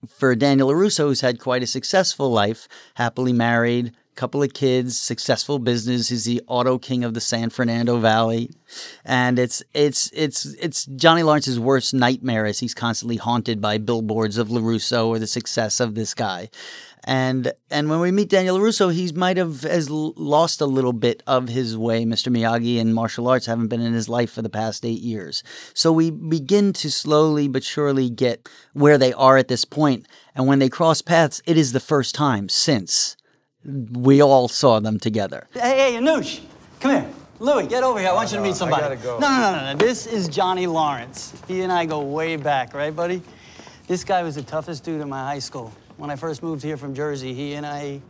for 0.09 0.35
Daniel 0.35 0.69
LaRusso, 0.69 1.09
who's 1.09 1.21
had 1.21 1.39
quite 1.41 1.63
a 1.63 1.67
successful 1.67 2.31
life, 2.31 2.69
happily 2.95 3.33
married, 3.33 3.93
couple 4.17 4.43
of 4.43 4.53
kids, 4.53 4.99
successful 4.99 5.59
business. 5.59 6.09
He's 6.09 6.25
the 6.25 6.43
auto 6.47 6.79
king 6.79 7.05
of 7.05 7.15
the 7.15 7.21
San 7.21 7.51
Fernando 7.51 7.99
Valley, 7.99 8.51
and 9.05 9.39
it's 9.39 9.63
it's 9.75 10.11
it's 10.13 10.47
it's 10.55 10.87
Johnny 10.87 11.23
Lawrence's 11.23 11.61
worst 11.61 11.95
nightmare 11.95 12.47
as 12.47 12.61
he's 12.61 12.75
constantly 12.75 13.17
haunted 13.17 13.61
by 13.61 13.79
billboards 13.79 14.39
of 14.39 14.49
LaRusso 14.49 15.07
or 15.07 15.19
the 15.19 15.27
success 15.27 15.79
of 15.79 15.95
this 15.95 16.15
guy. 16.15 16.49
And 17.05 17.53
and 17.71 17.89
when 17.89 18.01
we 18.01 18.11
meet 18.11 18.31
Daniel 18.31 18.59
LaRusso, 18.59 18.93
he 18.93 19.13
might 19.13 19.37
have 19.37 19.63
has 19.63 19.89
lost 19.89 20.61
a 20.61 20.67
little 20.67 20.93
bit 20.93 21.23
of 21.27 21.49
his 21.49 21.77
way. 21.77 22.05
Mr. 22.05 22.33
Miyagi 22.33 22.81
and 22.81 22.93
martial 22.93 23.29
arts 23.29 23.47
haven't 23.47 23.69
been 23.69 23.81
in 23.81 23.93
his 23.93 24.09
life 24.09 24.33
for 24.33 24.43
the 24.43 24.49
past 24.49 24.85
eight 24.85 25.01
years. 25.03 25.45
So 25.73 25.93
we 25.93 26.11
begin 26.11 26.73
to 26.75 26.91
slowly 26.91 27.47
but 27.47 27.63
surely 27.63 28.11
get 28.11 28.49
where 28.73 28.99
they 28.99 29.13
are 29.13 29.37
at 29.37 29.47
this 29.47 29.65
point. 29.65 30.09
And 30.35 30.49
when 30.49 30.59
they 30.59 30.69
cross 30.69 31.01
paths, 31.01 31.41
it 31.47 31.57
is 31.57 31.73
the 31.73 31.81
first 31.81 32.15
time 32.15 32.49
since 32.49 33.17
we 33.67 34.23
all 34.23 34.49
saw 34.49 34.81
them 34.81 34.99
together. 34.99 35.49
Hey, 35.53 35.93
hey, 35.93 35.99
Anush, 35.99 36.41
come 36.81 36.91
here. 36.93 37.11
Louis, 37.39 37.67
get 37.67 37.83
over 37.83 37.99
here. 37.99 38.09
I 38.09 38.13
want 38.15 38.31
you 38.31 38.39
to 38.39 38.43
meet 38.43 38.57
somebody. 38.57 38.83
gotta 38.83 38.97
go. 38.97 39.19
No, 39.19 39.29
no, 39.29 39.53
no, 39.53 39.59
no, 39.59 39.73
no. 39.73 39.79
This 39.79 40.07
is 40.07 40.29
Johnny 40.29 40.67
Lawrence. 40.67 41.35
He 41.47 41.61
and 41.63 41.71
I 41.71 41.85
go 41.85 42.01
way 42.01 42.37
back, 42.37 42.73
right, 42.73 42.95
buddy? 42.95 43.21
This 43.87 44.05
guy 44.05 44.23
was 44.23 44.37
the 44.37 44.43
toughest 44.43 44.85
dude 44.85 45.01
in 45.01 45.09
my 45.09 45.21
high 45.21 45.39
school. 45.39 45.73
When 45.99 46.11
I 46.11 46.17
first 46.17 46.43
moved 46.43 46.63
here 46.63 46.77
from 46.77 46.95
Jersey, 46.95 47.35
he 47.35 47.55
and 47.55 47.67
I 47.67 48.01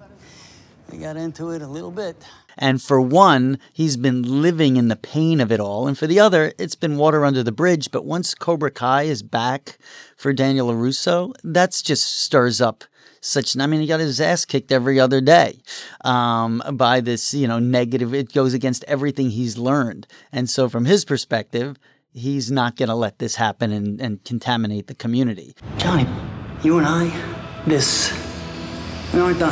we 0.90 0.98
got 0.98 1.16
into 1.16 1.50
it 1.50 1.62
a 1.62 1.66
little 1.66 1.90
bit. 1.90 2.16
And 2.56 2.80
for 2.80 3.00
one, 3.00 3.58
he's 3.72 3.96
been 3.96 4.22
living 4.22 4.76
in 4.76 4.88
the 4.88 4.96
pain 4.96 5.40
of 5.40 5.52
it 5.52 5.60
all. 5.60 5.86
And 5.86 5.96
for 5.96 6.06
the 6.06 6.20
other, 6.20 6.52
it's 6.58 6.74
been 6.74 6.96
water 6.96 7.24
under 7.24 7.42
the 7.42 7.52
bridge. 7.52 7.90
But 7.90 8.04
once 8.04 8.34
Cobra 8.34 8.70
Kai 8.70 9.04
is 9.04 9.22
back 9.22 9.78
for 10.16 10.32
Daniel 10.32 10.68
LaRusso, 10.68 11.34
that's 11.44 11.82
just 11.82 12.20
stirs 12.20 12.60
up 12.60 12.84
such 13.20 13.56
I 13.58 13.66
mean 13.66 13.80
he 13.80 13.86
got 13.88 13.98
his 13.98 14.20
ass 14.20 14.44
kicked 14.44 14.70
every 14.70 15.00
other 15.00 15.20
day 15.20 15.58
um, 16.04 16.62
by 16.74 17.00
this 17.00 17.34
you 17.34 17.48
know 17.48 17.58
negative 17.58 18.14
it 18.14 18.32
goes 18.32 18.54
against 18.54 18.84
everything 18.84 19.30
he's 19.30 19.58
learned 19.58 20.06
and 20.30 20.48
so 20.48 20.68
from 20.68 20.84
his 20.84 21.04
perspective 21.04 21.76
he's 22.12 22.52
not 22.52 22.76
going 22.76 22.88
to 22.88 22.94
let 22.94 23.18
this 23.18 23.34
happen 23.34 23.72
and, 23.72 24.00
and 24.00 24.22
contaminate 24.24 24.86
the 24.86 24.94
community 24.94 25.54
Johnny, 25.76 26.06
you 26.62 26.78
and 26.78 26.86
I, 26.86 27.08
this, 27.66 28.10
we 29.16 29.22
aren't. 29.22 29.42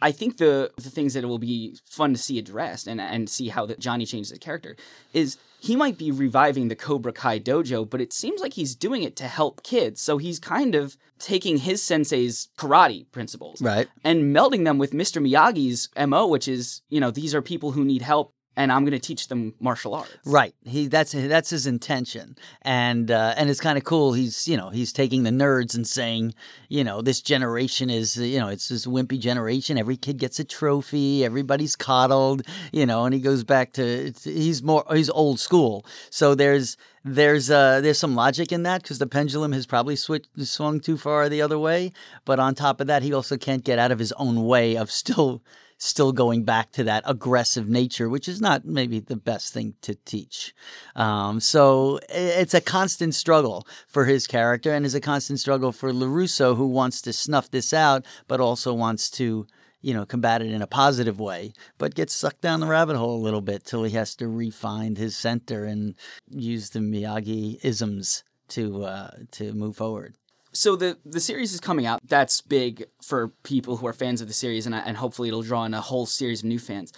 I 0.00 0.12
think 0.12 0.36
the 0.36 0.70
the 0.76 0.90
things 0.90 1.14
that 1.14 1.24
it 1.24 1.26
will 1.26 1.38
be 1.38 1.76
fun 1.86 2.12
to 2.12 2.18
see 2.18 2.38
addressed 2.38 2.86
and 2.86 3.00
and 3.00 3.28
see 3.28 3.48
how 3.48 3.66
that 3.66 3.80
Johnny 3.80 4.04
changes 4.06 4.30
the 4.30 4.38
character 4.38 4.76
is 5.12 5.38
he 5.60 5.74
might 5.74 5.98
be 5.98 6.12
reviving 6.12 6.68
the 6.68 6.76
Cobra 6.76 7.12
Kai 7.12 7.40
dojo, 7.40 7.88
but 7.88 8.00
it 8.00 8.12
seems 8.12 8.40
like 8.40 8.52
he's 8.52 8.76
doing 8.76 9.02
it 9.02 9.16
to 9.16 9.24
help 9.24 9.64
kids. 9.64 10.00
So 10.00 10.18
he's 10.18 10.38
kind 10.38 10.76
of 10.76 10.96
taking 11.18 11.56
his 11.58 11.82
sensei's 11.82 12.48
karate 12.56 13.10
principles 13.10 13.60
Right. 13.60 13.88
and 14.04 14.32
melding 14.36 14.64
them 14.64 14.78
with 14.78 14.92
Mr. 14.92 15.20
Miyagi's 15.20 15.88
MO, 15.96 16.28
which 16.28 16.46
is, 16.46 16.82
you 16.90 17.00
know, 17.00 17.10
these 17.10 17.34
are 17.34 17.42
people 17.42 17.72
who 17.72 17.84
need 17.84 18.02
help 18.02 18.34
and 18.58 18.72
I'm 18.72 18.82
going 18.82 18.92
to 18.92 18.98
teach 18.98 19.28
them 19.28 19.54
martial 19.60 19.94
arts. 19.94 20.10
Right. 20.26 20.52
He 20.64 20.88
that's 20.88 21.12
that's 21.12 21.50
his 21.50 21.66
intention, 21.66 22.36
and 22.62 23.08
uh, 23.08 23.34
and 23.36 23.48
it's 23.48 23.60
kind 23.60 23.78
of 23.78 23.84
cool. 23.84 24.14
He's 24.14 24.48
you 24.48 24.56
know 24.56 24.70
he's 24.70 24.92
taking 24.92 25.22
the 25.22 25.30
nerds 25.30 25.76
and 25.76 25.86
saying 25.86 26.34
you 26.68 26.82
know 26.82 27.00
this 27.00 27.22
generation 27.22 27.88
is 27.88 28.16
you 28.16 28.40
know 28.40 28.48
it's 28.48 28.68
this 28.68 28.84
wimpy 28.84 29.18
generation. 29.18 29.78
Every 29.78 29.96
kid 29.96 30.18
gets 30.18 30.40
a 30.40 30.44
trophy. 30.44 31.24
Everybody's 31.24 31.76
coddled. 31.76 32.42
You 32.72 32.84
know, 32.84 33.04
and 33.04 33.14
he 33.14 33.20
goes 33.20 33.44
back 33.44 33.72
to 33.74 34.12
he's 34.24 34.60
more 34.60 34.84
he's 34.92 35.08
old 35.08 35.38
school. 35.38 35.86
So 36.10 36.34
there's 36.34 36.76
there's 37.04 37.50
uh 37.50 37.80
there's 37.80 37.98
some 37.98 38.16
logic 38.16 38.50
in 38.50 38.64
that 38.64 38.82
because 38.82 38.98
the 38.98 39.06
pendulum 39.06 39.52
has 39.52 39.66
probably 39.66 39.94
switched 39.94 40.28
swung 40.40 40.80
too 40.80 40.96
far 40.98 41.28
the 41.28 41.42
other 41.42 41.60
way. 41.60 41.92
But 42.24 42.40
on 42.40 42.56
top 42.56 42.80
of 42.80 42.88
that, 42.88 43.04
he 43.04 43.12
also 43.12 43.36
can't 43.36 43.62
get 43.62 43.78
out 43.78 43.92
of 43.92 44.00
his 44.00 44.12
own 44.12 44.44
way 44.44 44.76
of 44.76 44.90
still 44.90 45.42
still 45.78 46.12
going 46.12 46.44
back 46.44 46.72
to 46.72 46.84
that 46.84 47.04
aggressive 47.06 47.68
nature, 47.68 48.08
which 48.08 48.28
is 48.28 48.40
not 48.40 48.64
maybe 48.64 49.00
the 49.00 49.16
best 49.16 49.54
thing 49.54 49.74
to 49.80 49.94
teach. 50.04 50.52
Um, 50.94 51.40
so 51.40 52.00
it's 52.08 52.54
a 52.54 52.60
constant 52.60 53.14
struggle 53.14 53.66
for 53.86 54.04
his 54.04 54.26
character, 54.26 54.74
and 54.74 54.84
is 54.84 54.94
a 54.94 55.00
constant 55.00 55.40
struggle 55.40 55.72
for 55.72 55.92
Larusso, 55.92 56.56
who 56.56 56.66
wants 56.66 57.00
to 57.02 57.12
snuff 57.12 57.50
this 57.50 57.72
out, 57.72 58.04
but 58.26 58.40
also 58.40 58.74
wants 58.74 59.08
to. 59.12 59.46
You 59.80 59.94
know, 59.94 60.04
combat 60.04 60.42
it 60.42 60.50
in 60.50 60.60
a 60.60 60.66
positive 60.66 61.20
way, 61.20 61.52
but 61.78 61.94
gets 61.94 62.12
sucked 62.12 62.40
down 62.40 62.58
the 62.58 62.66
rabbit 62.66 62.96
hole 62.96 63.14
a 63.14 63.22
little 63.22 63.40
bit 63.40 63.64
till 63.64 63.84
he 63.84 63.94
has 63.94 64.16
to 64.16 64.26
refine 64.26 64.96
his 64.96 65.16
center 65.16 65.64
and 65.64 65.94
use 66.28 66.70
the 66.70 66.80
Miyagi 66.80 67.60
isms 67.62 68.24
to 68.48 68.82
uh, 68.82 69.10
to 69.30 69.52
move 69.52 69.76
forward. 69.76 70.16
So 70.52 70.76
the 70.76 70.98
the 71.04 71.20
series 71.20 71.52
is 71.52 71.60
coming 71.60 71.86
out. 71.86 72.00
That's 72.06 72.40
big 72.40 72.84
for 73.02 73.28
people 73.42 73.76
who 73.76 73.86
are 73.86 73.92
fans 73.92 74.20
of 74.20 74.28
the 74.28 74.34
series, 74.34 74.66
and 74.66 74.74
and 74.74 74.96
hopefully 74.96 75.28
it'll 75.28 75.42
draw 75.42 75.64
in 75.64 75.74
a 75.74 75.80
whole 75.80 76.06
series 76.06 76.40
of 76.40 76.46
new 76.46 76.58
fans. 76.58 76.92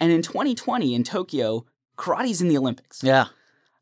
And 0.00 0.12
in 0.12 0.22
2020 0.22 0.94
in 0.94 1.04
Tokyo, 1.04 1.66
karate's 1.96 2.40
in 2.40 2.48
the 2.48 2.56
Olympics. 2.56 3.02
Yeah, 3.02 3.26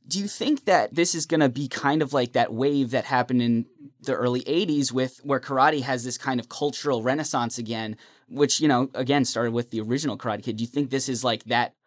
Do 0.09 0.19
you 0.19 0.29
think 0.29 0.65
that 0.65 0.95
this 0.95 1.15
is 1.15 1.27
going 1.27 1.41
to 1.41 1.49
be 1.49 1.69
kind 1.69 2.01
of 2.01 2.13
like 2.13 2.33
that 2.33 2.53
wave 2.53 2.91
that 2.93 3.05
happened 3.05 3.43
in 3.43 3.67
the 4.01 4.15
early 4.15 4.41
80s 4.43 4.93
with 4.93 5.19
where 5.25 5.41
karate 5.41 5.83
has 5.83 6.05
this 6.05 6.17
kind 6.17 6.41
of 6.41 6.49
cultural 6.49 7.03
renaissance 7.03 7.59
again, 7.59 7.97
which, 8.29 8.61
you 8.61 8.69
know, 8.69 8.89
again 8.95 9.25
started 9.25 9.53
with 9.53 9.71
the 9.71 9.81
original 9.81 10.17
Karate 10.17 10.43
Kid. 10.43 10.57
Do 10.57 10.65
you 10.65 10.69
think 10.69 10.91
this 10.91 11.09
is 11.09 11.23
like 11.25 11.45
that 11.45 11.75
ha- 11.83 11.86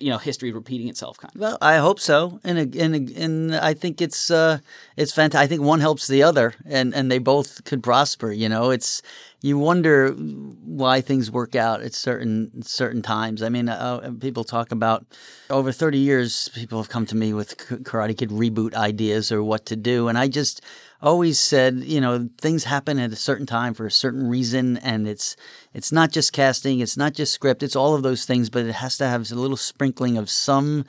you 0.00 0.10
know, 0.10 0.18
history 0.18 0.52
repeating 0.52 0.88
itself 0.88 1.18
kind 1.18 1.34
of? 1.34 1.40
Well, 1.40 1.58
I 1.60 1.76
hope 1.76 2.00
so, 2.00 2.40
and 2.44 2.74
and 2.74 3.10
and 3.10 3.54
I 3.54 3.74
think 3.74 4.00
it's 4.00 4.30
uh, 4.30 4.58
it's 4.96 5.12
fantastic. 5.12 5.44
I 5.44 5.46
think 5.46 5.62
one 5.62 5.80
helps 5.80 6.06
the 6.06 6.22
other, 6.22 6.54
and 6.64 6.94
and 6.94 7.10
they 7.10 7.18
both 7.18 7.64
could 7.64 7.82
prosper. 7.82 8.32
You 8.32 8.48
know, 8.48 8.70
it's 8.70 9.02
you 9.42 9.58
wonder 9.58 10.10
why 10.10 11.00
things 11.00 11.30
work 11.30 11.54
out 11.54 11.80
at 11.82 11.94
certain 11.94 12.62
certain 12.62 13.02
times. 13.02 13.42
I 13.42 13.48
mean, 13.48 13.68
uh, 13.68 14.12
people 14.20 14.44
talk 14.44 14.70
about 14.70 15.06
over 15.48 15.72
thirty 15.72 15.98
years. 15.98 16.50
People 16.54 16.78
have 16.78 16.88
come 16.88 17.06
to 17.06 17.16
me 17.16 17.32
with 17.32 17.56
Karate 17.58 18.16
Kid 18.16 18.30
reboot 18.30 18.74
ideas 18.74 19.32
or 19.32 19.42
what 19.42 19.66
to 19.66 19.76
do, 19.76 20.08
and 20.08 20.18
I 20.18 20.28
just 20.28 20.62
always 21.02 21.38
said, 21.38 21.82
you 21.84 22.00
know, 22.00 22.28
things 22.40 22.64
happen 22.64 22.98
at 22.98 23.12
a 23.12 23.16
certain 23.16 23.46
time 23.46 23.74
for 23.74 23.86
a 23.86 23.90
certain 23.90 24.28
reason, 24.28 24.76
and 24.78 25.08
it's 25.08 25.36
it's 25.72 25.92
not 25.92 26.10
just 26.10 26.32
casting, 26.32 26.80
it's 26.80 26.96
not 26.96 27.14
just 27.14 27.32
script, 27.32 27.62
it's 27.62 27.76
all 27.76 27.94
of 27.94 28.02
those 28.02 28.24
things, 28.24 28.50
but 28.50 28.66
it 28.66 28.74
has 28.74 28.98
to 28.98 29.06
have 29.06 29.30
a 29.30 29.34
little 29.34 29.56
sprinkling 29.56 30.16
of 30.18 30.28
some 30.30 30.84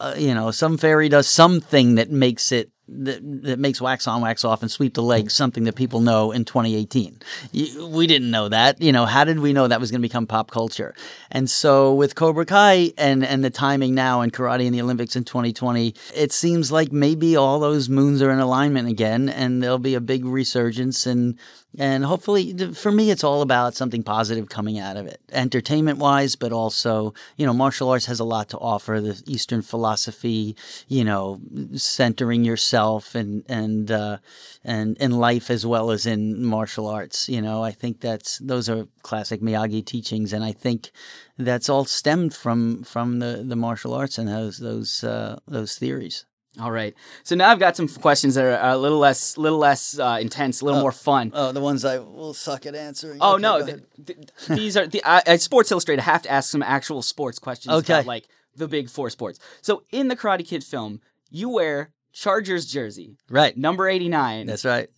uh, 0.00 0.14
you 0.16 0.34
know, 0.34 0.50
some 0.50 0.76
fairy 0.76 1.08
does 1.08 1.26
something 1.26 1.94
that 1.94 2.10
makes 2.10 2.52
it 2.52 2.70
that, 2.88 3.42
that 3.42 3.58
makes 3.58 3.80
wax 3.80 4.06
on, 4.06 4.22
wax 4.22 4.44
off, 4.44 4.62
and 4.62 4.70
sweep 4.70 4.94
the 4.94 5.02
legs. 5.02 5.34
Something 5.34 5.64
that 5.64 5.74
people 5.74 6.00
know 6.00 6.32
in 6.32 6.44
2018. 6.44 7.20
We 7.52 8.06
didn't 8.06 8.30
know 8.30 8.48
that. 8.48 8.80
You 8.80 8.92
know, 8.92 9.06
how 9.06 9.24
did 9.24 9.40
we 9.40 9.52
know 9.52 9.68
that 9.68 9.80
was 9.80 9.90
going 9.90 10.00
to 10.00 10.08
become 10.08 10.26
pop 10.26 10.50
culture? 10.50 10.94
And 11.30 11.50
so 11.50 11.92
with 11.92 12.14
Cobra 12.14 12.46
Kai 12.46 12.92
and 12.96 13.24
and 13.24 13.44
the 13.44 13.50
timing 13.50 13.94
now 13.94 14.20
and 14.20 14.32
karate 14.32 14.66
in 14.66 14.72
the 14.72 14.82
Olympics 14.82 15.16
in 15.16 15.24
2020, 15.24 15.94
it 16.14 16.32
seems 16.32 16.70
like 16.70 16.92
maybe 16.92 17.36
all 17.36 17.58
those 17.58 17.88
moons 17.88 18.22
are 18.22 18.30
in 18.30 18.38
alignment 18.38 18.88
again, 18.88 19.28
and 19.28 19.62
there'll 19.62 19.78
be 19.78 19.94
a 19.94 20.00
big 20.00 20.24
resurgence 20.24 21.06
and. 21.06 21.38
And 21.78 22.04
hopefully, 22.04 22.56
for 22.72 22.90
me, 22.90 23.10
it's 23.10 23.24
all 23.24 23.42
about 23.42 23.74
something 23.74 24.02
positive 24.02 24.48
coming 24.48 24.78
out 24.78 24.96
of 24.96 25.06
it, 25.06 25.20
entertainment 25.30 25.98
wise, 25.98 26.34
but 26.34 26.52
also, 26.52 27.12
you 27.36 27.44
know, 27.44 27.52
martial 27.52 27.90
arts 27.90 28.06
has 28.06 28.18
a 28.18 28.24
lot 28.24 28.48
to 28.50 28.58
offer. 28.58 29.00
The 29.00 29.22
Eastern 29.26 29.60
philosophy, 29.60 30.56
you 30.88 31.04
know, 31.04 31.38
centering 31.74 32.44
yourself 32.44 33.14
and 33.14 33.44
and 33.48 33.90
uh, 33.90 34.18
and 34.64 34.96
in 34.98 35.12
life 35.12 35.50
as 35.50 35.66
well 35.66 35.90
as 35.90 36.06
in 36.06 36.44
martial 36.44 36.86
arts. 36.86 37.28
You 37.28 37.42
know, 37.42 37.62
I 37.62 37.72
think 37.72 38.00
that's 38.00 38.38
those 38.38 38.68
are 38.70 38.88
classic 39.02 39.42
Miyagi 39.42 39.84
teachings, 39.84 40.32
and 40.32 40.44
I 40.44 40.52
think 40.52 40.90
that's 41.36 41.68
all 41.68 41.84
stemmed 41.84 42.34
from 42.34 42.84
from 42.84 43.18
the, 43.18 43.44
the 43.46 43.56
martial 43.56 43.92
arts 43.92 44.16
and 44.16 44.28
those 44.28 44.58
those 44.58 45.04
uh, 45.04 45.38
those 45.46 45.76
theories. 45.76 46.24
All 46.60 46.70
right. 46.70 46.94
So 47.22 47.34
now 47.34 47.50
I've 47.50 47.58
got 47.58 47.76
some 47.76 47.86
questions 47.88 48.34
that 48.36 48.44
are 48.44 48.70
a 48.72 48.76
little 48.78 48.98
less, 48.98 49.36
little 49.36 49.58
less 49.58 49.98
uh, 49.98 50.18
intense, 50.20 50.62
a 50.62 50.64
little 50.64 50.80
more 50.80 50.92
fun. 50.92 51.30
Oh, 51.34 51.52
the 51.52 51.60
ones 51.60 51.84
I 51.84 51.98
will 51.98 52.32
suck 52.34 52.64
at 52.66 52.74
answering. 52.74 53.18
Oh 53.20 53.36
no, 53.36 53.64
th- 53.64 53.80
th- 54.06 54.18
these 54.48 54.76
are 54.76 54.86
the 54.86 55.02
I, 55.04 55.22
at 55.26 55.40
Sports 55.42 55.70
Illustrated. 55.70 56.00
I 56.00 56.04
have 56.04 56.22
to 56.22 56.30
ask 56.30 56.50
some 56.50 56.62
actual 56.62 57.02
sports 57.02 57.38
questions 57.38 57.74
Okay. 57.74 57.92
about 57.94 58.06
like 58.06 58.26
the 58.56 58.68
big 58.68 58.88
four 58.88 59.10
sports. 59.10 59.38
So 59.60 59.82
in 59.90 60.08
the 60.08 60.16
Karate 60.16 60.46
Kid 60.46 60.64
film, 60.64 61.00
you 61.30 61.50
wear 61.50 61.92
Chargers 62.12 62.64
jersey, 62.64 63.18
right. 63.28 63.54
number 63.56 63.86
eighty 63.88 64.08
nine. 64.08 64.46
That's 64.46 64.64
right. 64.64 64.88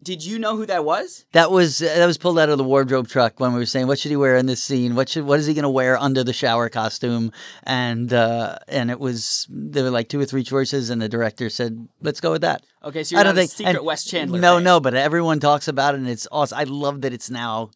Did 0.00 0.24
you 0.24 0.38
know 0.38 0.56
who 0.56 0.64
that 0.66 0.84
was? 0.84 1.24
That 1.32 1.50
was 1.50 1.78
that 1.78 2.06
was 2.06 2.18
pulled 2.18 2.38
out 2.38 2.48
of 2.48 2.56
the 2.56 2.64
wardrobe 2.64 3.08
truck 3.08 3.40
when 3.40 3.52
we 3.52 3.58
were 3.58 3.66
saying 3.66 3.88
what 3.88 3.98
should 3.98 4.12
he 4.12 4.16
wear 4.16 4.36
in 4.36 4.46
this 4.46 4.62
scene? 4.62 4.94
What 4.94 5.08
should 5.08 5.24
what 5.24 5.40
is 5.40 5.46
he 5.46 5.54
going 5.54 5.64
to 5.64 5.68
wear 5.68 5.98
under 5.98 6.22
the 6.22 6.32
shower 6.32 6.68
costume? 6.68 7.32
And 7.64 8.12
uh, 8.12 8.58
and 8.68 8.92
it 8.92 9.00
was 9.00 9.46
there 9.50 9.82
were 9.82 9.90
like 9.90 10.08
two 10.08 10.20
or 10.20 10.24
three 10.24 10.44
choices, 10.44 10.90
and 10.90 11.02
the 11.02 11.08
director 11.08 11.50
said, 11.50 11.88
"Let's 12.00 12.20
go 12.20 12.30
with 12.30 12.42
that." 12.42 12.64
Okay, 12.84 13.02
so 13.02 13.16
you're 13.16 13.24
not 13.24 13.36
a 13.36 13.46
secret 13.46 13.76
and- 13.76 13.84
Wes 13.84 14.04
Chandler. 14.04 14.38
No, 14.38 14.56
fan. 14.56 14.64
no, 14.64 14.80
but 14.80 14.94
everyone 14.94 15.40
talks 15.40 15.66
about 15.66 15.94
it, 15.94 15.98
and 15.98 16.08
it's 16.08 16.28
awesome. 16.30 16.58
I 16.58 16.64
love 16.64 17.00
that 17.00 17.12
it's 17.12 17.28
now. 17.30 17.70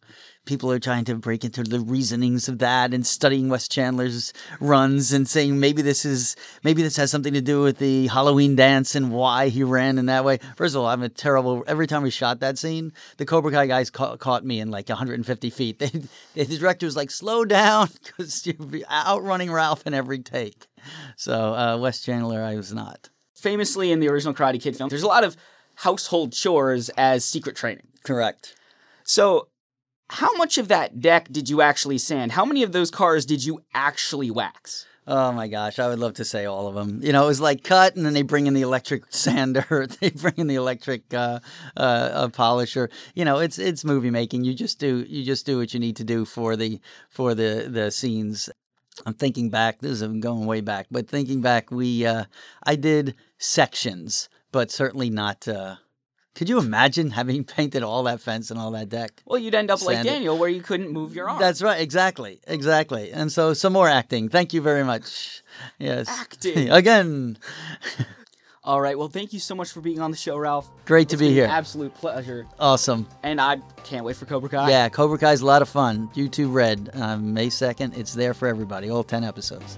People 0.45 0.73
are 0.73 0.81
trying 0.81 1.05
to 1.05 1.15
break 1.15 1.45
into 1.45 1.63
the 1.63 1.79
reasonings 1.79 2.49
of 2.49 2.59
that 2.59 2.93
and 2.93 3.07
studying 3.07 3.49
Wes 3.49 3.69
Chandler's 3.69 4.33
runs 4.59 5.13
and 5.13 5.29
saying 5.29 5.61
maybe 5.61 5.83
this 5.83 6.05
is 6.05 6.35
maybe 6.65 6.83
this 6.83 6.97
has 6.97 7.13
something 7.13 7.33
to 7.35 7.41
do 7.41 7.63
with 7.63 7.79
the 7.79 8.09
Halloween 8.09 8.57
dance 8.57 8.97
and 8.97 9.13
why 9.13 9.51
he 9.51 9.63
ran 9.63 9.99
in 9.99 10.07
that 10.07 10.25
way. 10.25 10.41
First 10.57 10.75
of 10.75 10.81
all, 10.81 10.89
I'm 10.89 11.03
a 11.05 11.09
terrible. 11.09 11.63
Every 11.69 11.87
time 11.87 12.03
we 12.03 12.11
shot 12.11 12.41
that 12.41 12.59
scene, 12.59 12.93
the 13.19 13.25
Cobra 13.25 13.53
Kai 13.53 13.67
guys 13.67 13.89
ca- 13.91 14.17
caught 14.17 14.45
me 14.45 14.59
in 14.59 14.69
like 14.73 14.89
150 14.89 15.51
feet. 15.51 15.79
They, 15.79 15.91
they, 16.35 16.45
the 16.45 16.59
director 16.59 16.87
was 16.87 16.97
like, 16.97 17.13
"Slow 17.13 17.45
down," 17.45 17.91
because 18.05 18.45
you're 18.45 18.57
outrunning 18.91 19.53
Ralph 19.53 19.87
in 19.87 19.95
every 19.95 20.19
take. 20.19 20.67
So 21.17 21.55
uh, 21.55 21.79
Wes 21.79 22.01
Chandler, 22.01 22.43
I 22.43 22.57
was 22.57 22.73
not. 22.73 23.11
Famously 23.43 23.91
in 23.91 23.99
the 23.99 24.09
original 24.09 24.33
Karate 24.33 24.63
Kid 24.63 24.77
film, 24.77 24.89
there's 24.89 25.03
a 25.03 25.09
lot 25.09 25.25
of 25.25 25.37
household 25.75 26.33
chores 26.33 26.91
as 26.91 27.25
secret 27.25 27.57
training. 27.57 27.89
Correct. 28.05 28.55
So, 29.03 29.49
how 30.11 30.33
much 30.37 30.59
of 30.59 30.69
that 30.69 31.01
deck 31.01 31.27
did 31.33 31.51
you 31.51 31.61
actually 31.61 31.99
sand? 31.99 32.33
How 32.33 32.45
many 32.45 32.63
of 32.63 32.71
those 32.71 32.89
cars 32.89 33.27
did 33.27 33.45
you 33.45 33.65
actually 33.75 34.31
wax? 34.31 34.87
Oh 35.09 35.33
my 35.33 35.49
gosh, 35.49 35.81
I 35.81 35.89
would 35.89 35.99
love 35.99 36.15
to 36.15 36.25
say 36.25 36.45
all 36.45 36.69
of 36.69 36.77
them. 36.77 37.01
You 37.03 37.13
know, 37.13 37.25
it 37.25 37.27
was 37.27 37.41
like 37.41 37.65
cut, 37.65 37.97
and 37.97 38.07
then 38.07 38.13
they 38.13 38.23
bring 38.23 38.47
in 38.47 38.55
the 38.55 38.63
electric 38.63 39.03
sander, 39.11 39.89
they 40.01 40.11
bring 40.11 40.35
in 40.37 40.47
the 40.47 40.55
electric 40.55 41.13
uh, 41.13 41.41
uh, 41.77 41.81
uh, 41.81 42.29
polisher. 42.29 42.91
You 43.17 43.25
know, 43.25 43.39
it's 43.39 43.59
it's 43.59 43.85
movie 43.85 44.11
making. 44.11 44.45
You 44.45 44.55
just 44.55 44.79
do 44.79 45.05
you 45.09 45.25
just 45.25 45.47
do 45.47 45.59
what 45.59 45.75
you 45.75 45.81
need 45.81 45.97
to 45.97 46.05
do 46.05 46.25
for 46.25 46.55
the 46.55 46.81
for 47.11 47.35
the 47.35 47.67
the 47.69 47.91
scenes. 47.91 48.49
I'm 49.07 49.15
thinking 49.15 49.51
back. 49.51 49.81
This 49.81 50.03
is 50.03 50.09
going 50.21 50.47
way 50.47 50.61
back, 50.61 50.87
but 50.91 51.09
thinking 51.09 51.41
back, 51.41 51.71
we 51.71 52.05
uh, 52.07 52.25
I 52.63 52.77
did 52.77 53.15
sections, 53.39 54.29
but 54.53 54.71
certainly 54.71 55.11
not 55.11 55.49
uh, 55.49 55.77
Could 56.35 56.49
you 56.49 56.59
imagine 56.59 57.11
having 57.21 57.45
painted 57.45 57.83
all 57.83 58.03
that 58.05 58.21
fence 58.21 58.51
and 58.51 58.59
all 58.61 58.71
that 58.73 58.89
deck? 58.89 59.23
Well, 59.25 59.39
you'd 59.39 59.55
end 59.55 59.71
up 59.71 59.83
like 59.83 59.97
Sand 59.97 60.09
it. 60.09 60.11
Daniel, 60.13 60.39
where 60.39 60.49
you 60.49 60.63
couldn't 60.63 60.91
move 60.91 61.15
your 61.15 61.29
arm. 61.29 61.39
That's 61.41 61.63
right. 61.63 61.81
Exactly. 61.81 62.41
Exactly. 62.47 63.13
And 63.13 63.31
so 63.33 63.55
some 63.55 63.73
more 63.73 63.89
acting. 63.89 64.29
Thank 64.29 64.53
you 64.53 64.61
very 64.63 64.85
much. 64.85 65.43
Yes. 65.79 66.09
Acting. 66.09 66.71
Again. 66.81 67.39
All 68.65 68.81
right. 68.81 68.97
Well, 68.97 69.09
thank 69.09 69.33
you 69.33 69.41
so 69.41 69.57
much 69.57 69.73
for 69.73 69.81
being 69.81 69.99
on 70.01 70.13
the 70.13 70.17
show, 70.17 70.37
Ralph. 70.39 70.71
Great 70.85 71.09
to 71.09 71.17
be 71.17 71.33
here. 71.33 71.45
an 71.47 71.51
absolute 71.51 71.93
pleasure, 71.95 72.47
Awesome. 72.61 73.09
and 73.25 73.41
I 73.41 73.57
can't 73.83 74.05
wait 74.05 74.15
for 74.15 74.25
Cobra 74.27 74.49
Kai. 74.49 74.71
Yeah, 74.71 74.89
Cobra 74.89 75.19
Kai 75.19 75.33
is 75.33 75.41
a 75.41 75.47
lot 75.47 75.63
of 75.63 75.69
fun. 75.69 76.09
YouTube 76.15 76.55
Red, 76.55 76.91
um, 76.95 77.35
May 77.35 77.49
2nd. 77.49 77.97
It's 77.99 78.15
there 78.15 78.35
for 78.35 78.47
everybody, 78.47 78.89
all 78.89 79.03
10 79.03 79.25
episodes. 79.25 79.77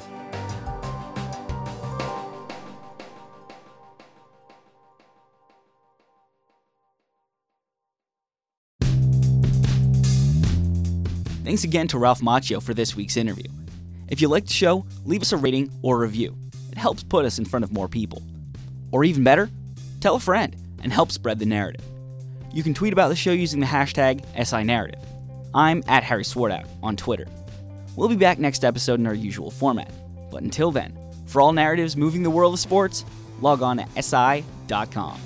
Thanks 11.44 11.64
again 11.64 11.88
to 11.88 11.98
Ralph 11.98 12.20
Macchio 12.20 12.62
for 12.62 12.72
this 12.72 12.96
week's 12.96 13.16
interview. 13.16 13.44
If 14.08 14.20
you 14.22 14.28
liked 14.28 14.46
the 14.48 14.52
show, 14.54 14.86
leave 15.04 15.20
us 15.22 15.32
a 15.32 15.36
rating 15.36 15.70
or 15.82 15.98
review. 15.98 16.34
It 16.72 16.78
helps 16.78 17.02
put 17.02 17.24
us 17.24 17.38
in 17.38 17.44
front 17.44 17.64
of 17.64 17.72
more 17.72 17.88
people. 17.88 18.22
Or 18.94 19.02
even 19.02 19.24
better, 19.24 19.50
tell 20.00 20.14
a 20.14 20.20
friend 20.20 20.54
and 20.84 20.92
help 20.92 21.10
spread 21.10 21.40
the 21.40 21.46
narrative. 21.46 21.84
You 22.52 22.62
can 22.62 22.74
tweet 22.74 22.92
about 22.92 23.08
the 23.08 23.16
show 23.16 23.32
using 23.32 23.58
the 23.58 23.66
hashtag 23.66 24.24
SINarrative. 24.36 25.04
I'm 25.52 25.82
at 25.88 26.04
Harry 26.04 26.22
Swartout 26.22 26.68
on 26.80 26.94
Twitter. 26.94 27.26
We'll 27.96 28.08
be 28.08 28.14
back 28.14 28.38
next 28.38 28.64
episode 28.64 29.00
in 29.00 29.08
our 29.08 29.14
usual 29.14 29.50
format. 29.50 29.92
But 30.30 30.44
until 30.44 30.70
then, 30.70 30.96
for 31.26 31.40
all 31.40 31.52
narratives 31.52 31.96
moving 31.96 32.22
the 32.22 32.30
world 32.30 32.54
of 32.54 32.60
sports, 32.60 33.04
log 33.40 33.62
on 33.62 33.78
to 33.78 34.02
SI.com. 34.02 35.20